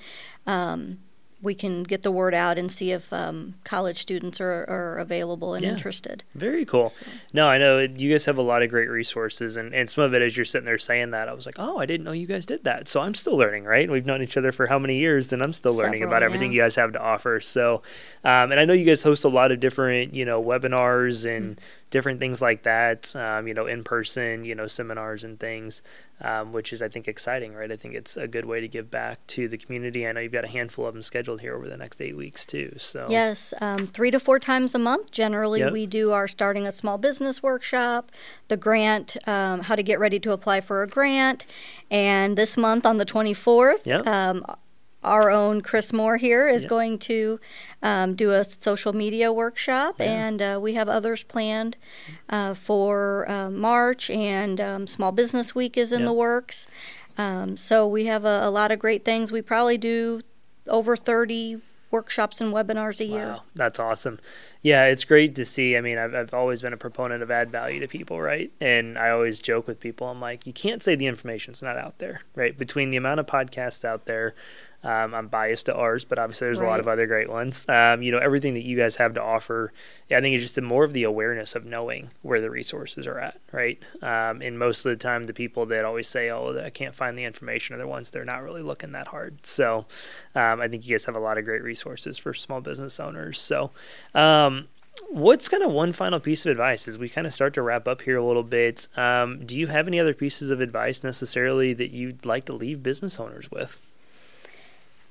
Um, 0.45 0.99
we 1.43 1.53
can 1.53 1.83
get 1.83 2.01
the 2.01 2.11
word 2.11 2.33
out 2.33 2.57
and 2.57 2.71
see 2.71 2.91
if 2.91 3.11
um, 3.11 3.53
college 3.65 3.99
students 3.99 4.39
are, 4.39 4.65
are 4.69 4.97
available 4.97 5.53
and 5.53 5.65
Yeah. 5.65 5.73
interested. 5.73 6.23
Very 6.33 6.63
cool. 6.63 6.89
So- 6.89 7.05
No, 7.33 7.47
I 7.49 7.57
know 7.57 7.79
you 7.79 8.09
guys 8.09 8.23
have 8.25 8.37
a 8.37 8.41
lot 8.41 8.63
of 8.63 8.69
great 8.69 8.89
resources, 8.89 9.57
and, 9.57 9.73
and 9.75 9.89
some 9.89 10.05
of 10.05 10.13
it 10.13 10.21
as 10.21 10.37
you're 10.37 10.45
sitting 10.45 10.65
there 10.65 10.77
saying 10.77 11.11
that, 11.11 11.27
I 11.27 11.33
was 11.33 11.45
like, 11.45 11.57
oh, 11.59 11.77
I 11.79 11.85
didn't 11.85 12.05
know 12.05 12.13
you 12.13 12.27
guys 12.27 12.45
did 12.45 12.63
that. 12.63 12.87
So 12.87 13.01
I'm 13.01 13.13
still 13.13 13.35
learning, 13.35 13.65
right? 13.65 13.91
We've 13.91 14.05
known 14.05 14.21
each 14.23 14.37
other 14.37 14.53
for 14.53 14.67
how 14.67 14.79
many 14.79 14.95
years, 14.95 15.33
and 15.33 15.43
I'm 15.43 15.53
still 15.53 15.75
learning 15.75 16.01
about 16.01 16.23
everything 16.23 16.53
yeah. 16.53 16.55
you 16.55 16.61
guys 16.63 16.75
have 16.77 16.93
to 16.93 17.01
offer. 17.01 17.41
So, 17.41 17.83
um, 18.23 18.51
and 18.51 18.59
I 18.59 18.63
know 18.63 18.73
you 18.73 18.85
guys 18.85 19.03
host 19.03 19.25
a 19.25 19.29
lot 19.29 19.51
of 19.51 19.59
different, 19.59 20.13
you 20.13 20.23
know, 20.23 20.41
webinars 20.41 21.29
and 21.29 21.59
different 21.93 22.19
things 22.19 22.41
like 22.41 22.63
that, 22.63 23.15
um, 23.15 23.47
you 23.47 23.53
know, 23.53 23.67
in 23.67 23.83
person, 23.83 24.43
you 24.43 24.55
know, 24.55 24.65
seminars 24.65 25.23
and 25.23 25.39
things, 25.39 25.83
um, 26.21 26.51
which 26.51 26.73
is, 26.73 26.81
I 26.81 26.87
think, 26.89 27.07
exciting, 27.07 27.53
right? 27.53 27.71
I 27.71 27.75
think 27.75 27.93
it's 27.93 28.17
a 28.17 28.27
good 28.27 28.45
way 28.45 28.59
to 28.61 28.67
give 28.67 28.89
back 28.89 29.19
to 29.27 29.47
the 29.47 29.59
community. 29.59 30.07
I 30.07 30.11
know 30.11 30.19
you've 30.19 30.31
got 30.31 30.43
a 30.43 30.47
handful 30.47 30.87
of 30.87 30.95
them 30.95 31.03
scheduled 31.03 31.41
here 31.41 31.55
over 31.55 31.69
the 31.69 31.77
next 31.77 32.01
eight 32.01 32.17
weeks, 32.17 32.47
too. 32.47 32.73
So, 32.77 33.05
Yes, 33.11 33.53
um, 33.61 33.85
three 33.85 34.09
to 34.09 34.19
four 34.19 34.39
times 34.39 34.73
a 34.73 34.79
month. 34.79 35.11
Generally, 35.11 35.59
Yep. 35.59 35.71
we 35.71 35.85
do 35.85 36.09
our 36.13 36.27
starting 36.27 36.65
a 36.65 36.71
small 36.71 36.97
business 36.97 37.43
workshop, 37.43 38.11
the 38.47 38.57
grant, 38.57 39.15
um, 39.27 39.61
how 39.61 39.75
to 39.75 39.83
get 39.83 39.99
ready 39.99 40.19
to 40.21 40.31
apply 40.31 40.61
for 40.61 40.81
a 40.81 40.87
grant, 40.87 41.45
and 41.91 42.35
this 42.35 42.57
month 42.57 42.87
on 42.87 42.97
the 42.97 43.05
24th, 43.05 43.85
Yep. 43.85 44.07
Our 45.03 45.29
own 45.29 45.61
Chris 45.61 45.91
Moore 45.93 46.17
here 46.17 46.47
is 46.47 46.63
Yep. 46.63 46.69
going 46.69 46.99
to 46.99 47.39
um, 47.81 48.15
do 48.15 48.31
a 48.31 48.43
social 48.43 48.93
media 48.93 49.31
workshop, 49.31 49.95
Yeah. 49.99 50.27
and 50.27 50.41
uh, 50.41 50.59
we 50.61 50.73
have 50.75 50.87
others 50.89 51.23
planned 51.23 51.77
uh, 52.29 52.53
for 52.53 53.29
uh, 53.29 53.49
March, 53.49 54.09
and 54.09 54.59
um, 54.61 54.87
Small 54.87 55.11
Business 55.11 55.53
Week 55.53 55.77
is 55.77 55.91
in 55.91 56.01
Yep. 56.01 56.07
the 56.07 56.13
works. 56.13 56.67
Um, 57.17 57.57
so 57.57 57.85
we 57.87 58.05
have 58.05 58.25
a, 58.25 58.41
a 58.43 58.49
lot 58.49 58.71
of 58.71 58.79
great 58.79 59.05
things. 59.05 59.31
We 59.31 59.41
probably 59.41 59.77
do 59.77 60.21
over 60.67 60.95
30 60.95 61.61
workshops 61.91 62.41
and 62.41 62.51
webinars 62.51 62.99
a 62.99 63.05
year. 63.05 63.27
Wow, 63.27 63.43
that's 63.53 63.79
awesome. 63.79 64.19
Yeah, 64.63 64.85
it's 64.85 65.03
great 65.03 65.35
to 65.35 65.45
see. 65.45 65.77
I 65.77 65.81
mean, 65.81 65.99
I've, 65.99 66.15
I've 66.15 66.33
always 66.33 66.63
been 66.63 66.73
a 66.73 66.77
proponent 66.77 67.21
of 67.21 67.29
add 67.29 67.51
value 67.51 67.79
to 67.81 67.87
people, 67.87 68.19
right? 68.19 68.51
And 68.59 68.97
I 68.97 69.11
always 69.11 69.39
joke 69.39 69.67
with 69.67 69.79
people, 69.79 70.07
I'm 70.07 70.19
like, 70.19 70.47
you 70.47 70.53
can't 70.53 70.81
say 70.81 70.95
the 70.95 71.05
information's 71.05 71.61
not 71.61 71.77
out 71.77 71.99
there, 71.99 72.21
right? 72.33 72.57
Between 72.57 72.89
the 72.89 72.97
amount 72.97 73.19
of 73.19 73.27
podcasts 73.27 73.85
out 73.85 74.05
there, 74.07 74.33
um, 74.83 75.13
I'm 75.13 75.27
biased 75.27 75.67
to 75.67 75.75
ours, 75.75 76.03
but 76.03 76.19
obviously 76.19 76.47
there's 76.47 76.59
a 76.59 76.65
lot 76.65 76.79
of 76.79 76.87
other 76.87 77.07
great 77.07 77.29
ones. 77.29 77.65
Um, 77.69 78.01
you 78.01 78.11
know, 78.11 78.17
everything 78.17 78.53
that 78.55 78.63
you 78.63 78.75
guys 78.75 78.97
have 78.97 79.13
to 79.13 79.21
offer, 79.21 79.71
I 80.11 80.19
think 80.19 80.35
it's 80.35 80.43
just 80.43 80.55
the 80.55 80.61
more 80.61 80.83
of 80.83 80.93
the 80.93 81.03
awareness 81.03 81.55
of 81.55 81.65
knowing 81.65 82.09
where 82.21 82.41
the 82.41 82.49
resources 82.49 83.07
are 83.07 83.19
at, 83.19 83.39
right? 83.51 83.81
Um, 84.01 84.41
and 84.41 84.59
most 84.59 84.85
of 84.85 84.89
the 84.89 84.97
time, 84.97 85.25
the 85.25 85.33
people 85.33 85.65
that 85.67 85.85
always 85.85 86.07
say, 86.07 86.29
"Oh, 86.29 86.59
I 86.63 86.69
can't 86.69 86.95
find 86.95 87.17
the 87.17 87.23
information," 87.23 87.75
are 87.75 87.79
the 87.79 87.87
ones 87.87 88.11
they're 88.11 88.25
not 88.25 88.43
really 88.43 88.61
looking 88.61 88.91
that 88.91 89.07
hard. 89.07 89.45
So, 89.45 89.85
um, 90.35 90.59
I 90.59 90.67
think 90.67 90.85
you 90.85 90.91
guys 90.91 91.05
have 91.05 91.15
a 91.15 91.19
lot 91.19 91.37
of 91.37 91.45
great 91.45 91.63
resources 91.63 92.17
for 92.17 92.33
small 92.33 92.59
business 92.59 92.99
owners. 92.99 93.39
So, 93.39 93.71
um, 94.13 94.67
what's 95.09 95.47
kind 95.47 95.63
of 95.63 95.71
one 95.71 95.93
final 95.93 96.19
piece 96.19 96.45
of 96.45 96.51
advice 96.51 96.87
as 96.87 96.97
we 96.97 97.07
kind 97.09 97.25
of 97.25 97.33
start 97.33 97.53
to 97.53 97.61
wrap 97.61 97.87
up 97.87 98.01
here 98.01 98.17
a 98.17 98.25
little 98.25 98.43
bit? 98.43 98.87
Um, 98.97 99.45
do 99.45 99.57
you 99.57 99.67
have 99.67 99.87
any 99.87 99.99
other 99.99 100.13
pieces 100.13 100.49
of 100.49 100.59
advice 100.61 101.03
necessarily 101.03 101.73
that 101.73 101.91
you'd 101.91 102.25
like 102.25 102.45
to 102.45 102.53
leave 102.53 102.83
business 102.83 103.19
owners 103.19 103.49
with? 103.49 103.79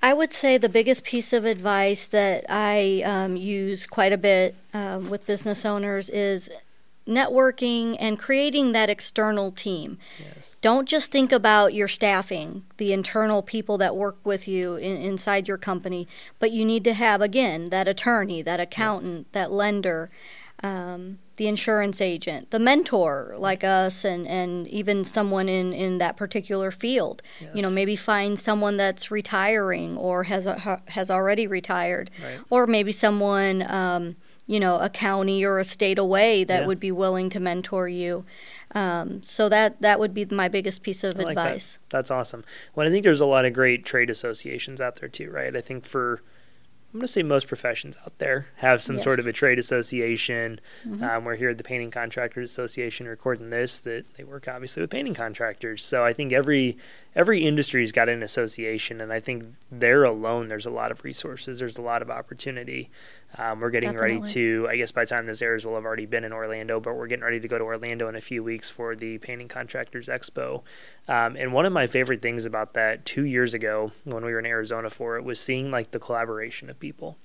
I 0.02 0.12
would 0.12 0.32
say 0.32 0.58
the 0.58 0.68
biggest 0.68 1.04
piece 1.04 1.32
of 1.32 1.44
advice 1.44 2.08
that 2.08 2.44
I 2.48 3.02
um, 3.04 3.36
use 3.36 3.86
quite 3.86 4.12
a 4.12 4.18
bit 4.18 4.56
um, 4.74 5.08
with 5.08 5.26
business 5.26 5.64
owners 5.64 6.08
is 6.08 6.50
networking 7.06 7.96
and 7.98 8.18
creating 8.18 8.72
that 8.72 8.90
external 8.90 9.52
team. 9.52 9.98
Yes. 10.18 10.56
Don't 10.60 10.88
just 10.88 11.10
think 11.10 11.32
about 11.32 11.74
your 11.74 11.88
staffing, 11.88 12.64
the 12.76 12.92
internal 12.92 13.42
people 13.42 13.78
that 13.78 13.96
work 13.96 14.18
with 14.24 14.46
you 14.46 14.76
in, 14.76 14.96
inside 14.96 15.48
your 15.48 15.58
company, 15.58 16.06
but 16.38 16.52
you 16.52 16.64
need 16.64 16.84
to 16.84 16.94
have, 16.94 17.20
again, 17.20 17.70
that 17.70 17.88
attorney, 17.88 18.42
that 18.42 18.60
accountant, 18.60 19.32
that 19.32 19.50
lender, 19.52 20.10
um, 20.62 21.18
the 21.36 21.46
insurance 21.48 22.00
agent, 22.00 22.50
the 22.50 22.58
mentor 22.58 23.34
like 23.38 23.64
us, 23.64 24.04
and, 24.04 24.26
and 24.28 24.68
even 24.68 25.02
someone 25.04 25.48
in, 25.48 25.72
in 25.72 25.98
that 25.98 26.16
particular 26.16 26.70
field. 26.70 27.22
You 27.54 27.62
know, 27.62 27.70
maybe 27.70 27.96
find 27.96 28.38
someone 28.38 28.76
that's 28.76 29.10
retiring 29.10 29.96
or 29.96 30.24
has, 30.24 30.46
a, 30.46 30.80
has 30.88 31.10
already 31.10 31.46
retired, 31.46 32.10
Right. 32.22 32.38
or 32.50 32.66
maybe 32.66 32.92
someone. 32.92 33.62
Um, 33.70 34.16
you 34.44 34.58
know, 34.58 34.76
a 34.80 34.90
county 34.90 35.44
or 35.44 35.60
a 35.60 35.64
state 35.64 35.98
away 36.00 36.42
that 36.42 36.62
Yeah. 36.62 36.66
would 36.66 36.80
be 36.80 36.90
willing 36.90 37.30
to 37.30 37.38
mentor 37.38 37.88
you. 37.88 38.24
Um, 38.74 39.22
so 39.22 39.48
that 39.48 39.80
that 39.82 40.00
would 40.00 40.12
be 40.12 40.24
my 40.24 40.48
biggest 40.48 40.82
piece 40.82 41.04
of 41.04 41.16
like 41.16 41.36
that. 41.36 41.46
advice. 41.46 41.78
That's 41.90 42.10
awesome. 42.10 42.44
Well, 42.74 42.86
I 42.86 42.90
think 42.90 43.04
there's 43.04 43.20
a 43.20 43.24
lot 43.26 43.44
of 43.44 43.52
great 43.52 43.84
trade 43.84 44.10
associations 44.10 44.80
out 44.80 44.96
there 44.96 45.08
too, 45.08 45.30
right? 45.30 45.54
I 45.56 45.60
think 45.60 45.84
for 45.86 46.22
I'm 46.92 46.98
going 47.00 47.06
to 47.06 47.12
say 47.12 47.22
most 47.22 47.48
professions 47.48 47.96
out 48.04 48.18
there 48.18 48.48
have 48.56 48.82
some 48.82 48.98
sort 48.98 49.18
of 49.18 49.26
a 49.26 49.32
trade 49.32 49.58
association. 49.58 50.60
Mhm. 50.86 51.02
Um, 51.02 51.24
we're 51.24 51.36
here 51.36 51.48
at 51.48 51.56
the 51.56 51.64
Painting 51.64 51.90
Contractors 51.90 52.50
Association 52.50 53.08
recording 53.08 53.48
this. 53.48 53.78
That 53.78 54.04
they 54.18 54.24
work 54.24 54.46
obviously 54.46 54.82
with 54.82 54.90
painting 54.90 55.14
contractors. 55.14 55.82
So 55.82 56.04
I 56.04 56.12
think 56.12 56.34
every 56.34 56.76
every 57.14 57.44
industry's 57.44 57.92
got 57.92 58.08
an 58.08 58.22
association, 58.22 59.00
and 59.00 59.12
I 59.12 59.20
think 59.20 59.44
there 59.70 60.04
alone, 60.04 60.48
there's 60.48 60.66
a 60.66 60.70
lot 60.70 60.90
of 60.90 61.04
resources. 61.04 61.58
There's 61.58 61.78
a 61.78 61.82
lot 61.82 62.02
of 62.02 62.10
opportunity. 62.10 62.90
Um, 63.38 63.60
we're 63.60 63.70
getting 63.70 63.92
Definitely. 63.92 64.18
ready 64.18 64.32
to, 64.32 64.66
I 64.70 64.76
guess 64.76 64.92
by 64.92 65.04
the 65.04 65.08
time 65.08 65.26
this 65.26 65.42
airs, 65.42 65.64
we'll 65.64 65.74
have 65.74 65.84
already 65.84 66.06
been 66.06 66.24
in 66.24 66.32
Orlando, 66.32 66.80
but 66.80 66.94
we're 66.94 67.06
getting 67.06 67.24
ready 67.24 67.40
to 67.40 67.48
go 67.48 67.58
to 67.58 67.64
Orlando 67.64 68.08
in 68.08 68.16
a 68.16 68.20
few 68.20 68.42
weeks 68.42 68.70
for 68.70 68.94
the 68.94 69.18
Painting 69.18 69.48
Contractors 69.48 70.08
Expo. 70.08 70.62
Um, 71.08 71.36
and 71.36 71.52
one 71.52 71.66
of 71.66 71.72
my 71.72 71.86
favorite 71.86 72.22
things 72.22 72.44
about 72.44 72.74
that 72.74 73.04
two 73.04 73.24
years 73.24 73.54
ago 73.54 73.92
when 74.04 74.24
we 74.24 74.32
were 74.32 74.38
in 74.38 74.46
Arizona 74.46 74.90
for 74.90 75.16
it 75.16 75.24
was 75.24 75.40
seeing 75.40 75.70
like 75.70 75.90
the 75.90 75.98
collaboration 75.98 76.70
of 76.70 76.78
people 76.78 77.18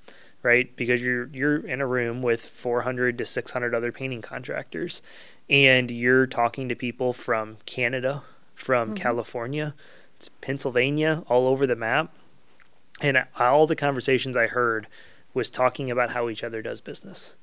right? 0.44 0.76
Because 0.76 1.02
you're 1.02 1.28
you're 1.34 1.58
in 1.58 1.82
a 1.82 1.88
room 1.88 2.22
with 2.22 2.42
400 2.42 3.18
to 3.18 3.26
600 3.26 3.74
other 3.74 3.92
painting 3.92 4.22
contractors, 4.22 5.02
and 5.50 5.90
you're 5.90 6.28
talking 6.28 6.70
to 6.70 6.76
people 6.76 7.12
from 7.12 7.58
Canada, 7.66 8.24
from 8.58 8.94
Mhm. 8.94 8.98
California, 8.98 9.76
to 10.20 10.32
Pennsylvania, 10.42 11.24
all 11.28 11.48
over 11.48 11.68
the 11.68 11.76
map, 11.76 12.14
and 13.02 13.24
all 13.40 13.68
the 13.68 13.76
conversations 13.76 14.36
I 14.36 14.48
heard 14.48 14.88
was 15.34 15.52
talking 15.52 15.92
about 15.92 16.10
how 16.10 16.28
each 16.28 16.44
other 16.44 16.64
does 16.64 16.82
business. 16.82 17.36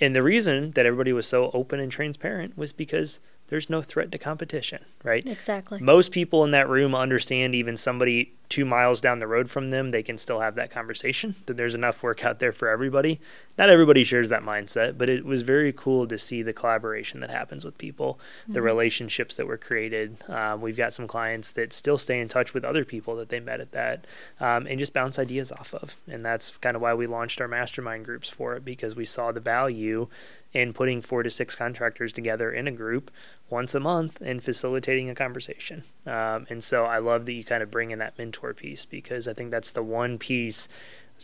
And 0.00 0.14
the 0.14 0.22
reason 0.24 0.72
that 0.72 0.86
everybody 0.86 1.12
was 1.12 1.28
so 1.28 1.52
open 1.54 1.78
and 1.78 1.90
transparent 1.92 2.58
was 2.58 2.72
because 2.72 3.20
there's 3.48 3.68
no 3.68 3.82
threat 3.82 4.10
to 4.12 4.18
competition, 4.18 4.84
right? 5.02 5.26
Exactly. 5.26 5.78
Most 5.80 6.12
people 6.12 6.44
in 6.44 6.50
that 6.52 6.68
room 6.68 6.94
understand 6.94 7.54
even 7.54 7.76
somebody 7.76 8.32
two 8.48 8.64
miles 8.64 9.00
down 9.00 9.18
the 9.18 9.26
road 9.26 9.50
from 9.50 9.68
them, 9.68 9.90
they 9.90 10.02
can 10.02 10.16
still 10.16 10.40
have 10.40 10.54
that 10.54 10.70
conversation, 10.70 11.34
that 11.46 11.56
there's 11.56 11.74
enough 11.74 12.02
work 12.02 12.24
out 12.24 12.38
there 12.38 12.52
for 12.52 12.68
everybody. 12.68 13.18
Not 13.58 13.68
everybody 13.70 14.04
shares 14.04 14.28
that 14.28 14.42
mindset, 14.42 14.96
but 14.96 15.08
it 15.08 15.24
was 15.24 15.42
very 15.42 15.72
cool 15.72 16.06
to 16.06 16.18
see 16.18 16.42
the 16.42 16.52
collaboration 16.52 17.20
that 17.20 17.30
happens 17.30 17.64
with 17.64 17.76
people, 17.78 18.18
the 18.48 18.60
Mhm. 18.60 18.64
relationships 18.64 19.36
that 19.36 19.46
were 19.46 19.56
created. 19.56 20.16
Um, 20.28 20.60
we've 20.60 20.76
got 20.76 20.94
some 20.94 21.06
clients 21.06 21.52
that 21.52 21.72
still 21.72 21.98
stay 21.98 22.20
in 22.20 22.28
touch 22.28 22.54
with 22.54 22.64
other 22.64 22.84
people 22.84 23.16
that 23.16 23.28
they 23.28 23.40
met 23.40 23.60
at 23.60 23.72
that 23.72 24.06
um, 24.40 24.66
and 24.66 24.78
just 24.78 24.92
bounce 24.92 25.18
ideas 25.18 25.50
off 25.50 25.74
of. 25.74 25.96
And 26.08 26.24
that's 26.24 26.50
kind 26.60 26.76
of 26.76 26.82
why 26.82 26.94
we 26.94 27.06
launched 27.06 27.40
our 27.40 27.48
mastermind 27.48 28.04
groups 28.04 28.28
for 28.30 28.54
it 28.56 28.64
because 28.64 28.94
we 28.94 29.04
saw 29.04 29.32
the 29.32 29.40
value 29.40 30.08
in 30.54 30.72
putting 30.72 31.02
four 31.02 31.22
to 31.24 31.30
six 31.30 31.54
contractors 31.56 32.12
together 32.12 32.50
in 32.50 32.68
a 32.68 32.72
group 32.72 33.10
once 33.50 33.74
a 33.74 33.80
month 33.80 34.20
and 34.20 34.42
facilitating 34.42 35.10
a 35.10 35.14
conversation. 35.14 35.82
Um, 36.06 36.46
and 36.48 36.62
so 36.62 36.84
I 36.84 36.98
love 36.98 37.26
that 37.26 37.32
you 37.32 37.44
kind 37.44 37.62
of 37.62 37.70
bring 37.70 37.90
in 37.90 37.98
that 37.98 38.16
mentor 38.16 38.54
piece 38.54 38.84
because 38.84 39.26
I 39.28 39.32
think 39.32 39.50
that's 39.50 39.72
the 39.72 39.82
one 39.82 40.16
piece. 40.16 40.68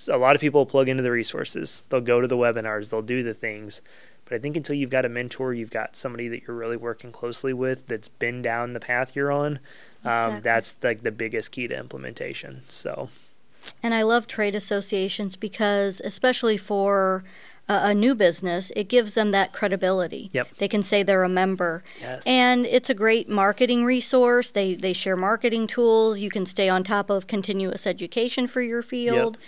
A 0.08 0.18
lot 0.18 0.34
of 0.34 0.40
people 0.40 0.66
plug 0.66 0.88
into 0.88 1.02
the 1.02 1.10
resources, 1.10 1.82
they'll 1.88 2.00
go 2.00 2.20
to 2.20 2.28
the 2.28 2.36
webinars, 2.36 2.90
they'll 2.90 3.02
do 3.02 3.22
the 3.22 3.34
things. 3.34 3.80
But 4.24 4.36
I 4.36 4.38
think 4.38 4.56
until 4.56 4.76
you've 4.76 4.90
got 4.90 5.04
a 5.04 5.08
mentor, 5.08 5.54
you've 5.54 5.70
got 5.70 5.96
somebody 5.96 6.28
that 6.28 6.42
you're 6.46 6.56
really 6.56 6.76
working 6.76 7.10
closely 7.10 7.52
with 7.52 7.88
that's 7.88 8.08
been 8.08 8.42
down 8.42 8.72
the 8.74 8.80
path 8.80 9.16
you're 9.16 9.32
on. 9.32 9.58
Um, 10.04 10.12
Exactly. 10.12 10.40
That's 10.40 10.76
like 10.82 11.00
the 11.02 11.10
biggest 11.10 11.50
key 11.52 11.66
to 11.66 11.76
implementation. 11.76 12.62
So, 12.68 13.10
And 13.82 13.92
I 13.92 14.02
love 14.02 14.26
trade 14.28 14.54
associations 14.54 15.34
because, 15.34 16.00
especially 16.04 16.56
for 16.56 17.24
a, 17.70 17.94
new 17.94 18.14
business, 18.14 18.72
it 18.74 18.88
gives 18.88 19.14
them 19.14 19.30
that 19.30 19.52
credibility. 19.52 20.30
Yep. 20.32 20.56
They 20.56 20.68
can 20.68 20.82
say 20.82 21.02
they're 21.02 21.22
a 21.22 21.28
member. 21.28 21.84
yes. 22.00 22.22
And 22.26 22.66
it's 22.66 22.90
a 22.90 22.94
great 22.94 23.28
marketing 23.28 23.84
resource. 23.84 24.50
They, 24.50 24.74
they 24.74 24.92
share 24.92 25.16
marketing 25.16 25.66
tools. 25.66 26.18
You 26.18 26.30
can 26.30 26.46
stay 26.46 26.68
on 26.68 26.82
top 26.82 27.10
of 27.10 27.26
continuous 27.26 27.86
education 27.86 28.48
for 28.48 28.60
your 28.62 28.82
field, 28.82 29.38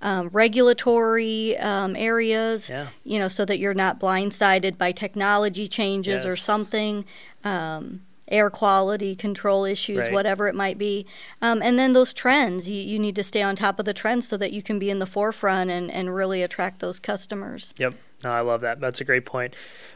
um, 0.00 0.28
regulatory 0.28 1.56
um, 1.58 1.96
areas, 1.96 2.68
yeah. 2.68 2.88
you 3.04 3.18
know, 3.18 3.28
so 3.28 3.44
that 3.44 3.58
you're 3.58 3.74
not 3.74 3.98
blindsided 3.98 4.78
by 4.78 4.92
technology 4.92 5.66
changes 5.66 6.24
or 6.24 6.36
something. 6.36 7.04
Um, 7.44 8.02
air 8.32 8.50
quality 8.50 9.14
control 9.14 9.64
issues, 9.64 9.98
Right. 9.98 10.12
whatever 10.12 10.48
it 10.48 10.54
might 10.54 10.78
be. 10.78 11.06
Um, 11.40 11.62
and 11.62 11.78
then 11.78 11.92
those 11.92 12.12
trends, 12.12 12.68
you, 12.68 12.80
you 12.82 12.98
need 12.98 13.14
to 13.16 13.22
stay 13.22 13.42
on 13.42 13.54
top 13.54 13.78
of 13.78 13.84
the 13.84 13.94
trends 13.94 14.26
so 14.26 14.36
that 14.38 14.52
you 14.52 14.62
can 14.62 14.78
be 14.78 14.90
in 14.90 14.98
the 14.98 15.06
forefront 15.06 15.70
and, 15.70 15.90
and 15.90 16.14
really 16.14 16.42
attract 16.42 16.80
those 16.80 16.98
customers. 16.98 17.74
Yep. 17.76 17.94
No, 18.24 18.30
I 18.30 18.40
love 18.40 18.60
that. 18.60 18.80
That's 18.80 19.00
a 19.00 19.04
great 19.04 19.26
point. 19.26 19.54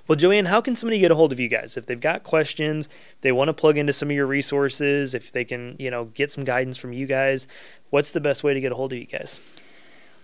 Well, 0.09 0.17
Joanne, 0.17 0.47
how 0.47 0.61
can 0.61 0.75
somebody 0.77 0.99
get 0.99 1.11
a 1.13 1.15
hold 1.15 1.33
of 1.33 1.39
you 1.41 1.49
guys 1.49 1.77
if 1.77 1.87
they've 1.87 1.99
got 2.01 2.25
questions, 2.25 2.89
they 3.21 3.31
want 3.33 3.49
to 3.49 3.53
plug 3.55 3.79
into 3.79 3.93
some 3.93 4.11
of 4.11 4.17
your 4.17 4.27
resources, 4.27 5.15
if 5.15 5.31
they 5.33 5.45
can, 5.45 5.77
you 5.79 5.91
know, 5.91 6.07
get 6.07 6.31
some 6.33 6.45
guidance 6.45 6.77
from 6.77 6.93
you 6.93 7.07
guys? 7.07 7.47
What's 7.91 8.11
the 8.11 8.21
best 8.21 8.43
way 8.45 8.53
to 8.53 8.61
get 8.61 8.73
a 8.73 8.75
hold 8.75 8.93
of 8.93 8.99
you 8.99 9.07
guys? 9.07 9.39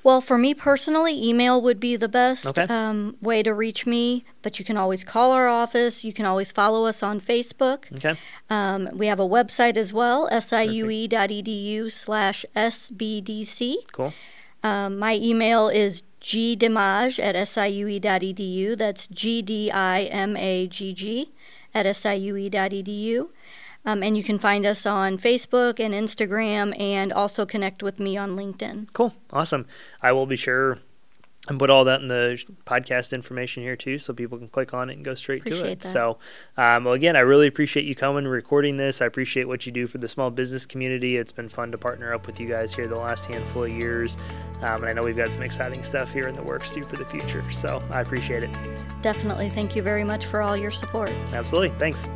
Well, 0.04 0.20
for 0.20 0.36
me 0.36 0.52
personally, 0.52 1.14
email 1.28 1.62
would 1.62 1.78
be 1.78 1.94
the 1.96 2.08
best 2.08 2.44
Okay. 2.46 2.64
um, 2.64 3.16
way 3.20 3.40
to 3.44 3.54
reach 3.54 3.86
me, 3.86 4.24
but 4.42 4.58
you 4.58 4.64
can 4.64 4.76
always 4.76 5.04
call 5.04 5.30
our 5.30 5.46
office. 5.48 6.02
You 6.02 6.12
can 6.12 6.26
always 6.26 6.50
follow 6.50 6.86
us 6.86 7.04
on 7.04 7.20
Facebook. 7.20 7.84
Okay. 7.94 8.16
Um, 8.50 8.88
we 8.92 9.06
have 9.06 9.20
a 9.20 9.28
website 9.28 9.76
as 9.76 9.92
well, 9.92 10.28
siue.edu 10.30 11.92
slash 11.92 12.44
sbdc. 12.56 13.74
Cool. 13.92 14.12
Um, 14.64 14.98
my 14.98 15.14
email 15.14 15.68
is 15.68 16.02
gdimagg 16.20 17.20
at 17.22 17.36
siue.edu. 17.36 18.76
That's 18.76 19.06
G-D-I-M-A-G-G 19.06 19.70
at 21.74 21.86
siue.edu. 21.86 23.28
Um, 23.84 24.02
and 24.02 24.16
you 24.16 24.22
can 24.22 24.38
find 24.38 24.64
us 24.64 24.86
on 24.86 25.18
Facebook 25.18 25.80
and 25.80 25.92
Instagram 25.92 26.78
and 26.80 27.12
also 27.12 27.44
connect 27.44 27.82
with 27.82 27.98
me 27.98 28.16
on 28.16 28.36
LinkedIn. 28.36 28.92
Cool. 28.92 29.14
Awesome. 29.30 29.66
I 30.00 30.12
will 30.12 30.26
be 30.26 30.36
sure 30.36 30.78
and 31.48 31.58
put 31.58 31.70
all 31.70 31.84
that 31.84 32.00
in 32.00 32.06
the 32.06 32.42
podcast 32.66 33.12
information 33.12 33.64
here 33.64 33.74
too 33.74 33.98
so 33.98 34.12
people 34.12 34.38
can 34.38 34.46
click 34.46 34.72
on 34.72 34.88
it 34.88 34.94
and 34.94 35.04
go 35.04 35.14
straight 35.14 35.44
to 35.44 35.64
it. 35.64 35.80
that. 35.80 35.88
So, 35.88 36.18
um, 36.56 36.84
well, 36.84 36.94
again, 36.94 37.16
I 37.16 37.20
really 37.20 37.48
appreciate 37.48 37.84
you 37.84 37.96
coming 37.96 38.18
and 38.18 38.30
recording 38.30 38.76
this. 38.76 39.02
I 39.02 39.06
appreciate 39.06 39.48
what 39.48 39.66
you 39.66 39.72
do 39.72 39.88
for 39.88 39.98
the 39.98 40.06
small 40.06 40.30
business 40.30 40.66
community. 40.66 41.16
It's 41.16 41.32
been 41.32 41.48
fun 41.48 41.72
to 41.72 41.78
partner 41.78 42.14
up 42.14 42.28
with 42.28 42.38
you 42.38 42.48
guys 42.48 42.72
here 42.72 42.86
the 42.86 42.94
last 42.94 43.26
handful 43.26 43.64
of 43.64 43.72
years. 43.72 44.16
Um, 44.60 44.82
and 44.82 44.86
I 44.86 44.92
know 44.92 45.02
we've 45.02 45.16
got 45.16 45.32
some 45.32 45.42
exciting 45.42 45.82
stuff 45.82 46.12
here 46.12 46.28
in 46.28 46.36
the 46.36 46.44
works 46.44 46.70
too 46.70 46.84
for 46.84 46.96
the 46.96 47.04
future. 47.04 47.48
So 47.50 47.82
I 47.90 48.02
appreciate 48.02 48.44
it. 48.44 48.50
Definitely. 49.02 49.50
Thank 49.50 49.74
you 49.74 49.82
very 49.82 50.04
much 50.04 50.26
for 50.26 50.42
all 50.42 50.56
your 50.56 50.70
support. 50.70 51.10
Absolutely. 51.32 51.76
Thanks. 51.80 52.08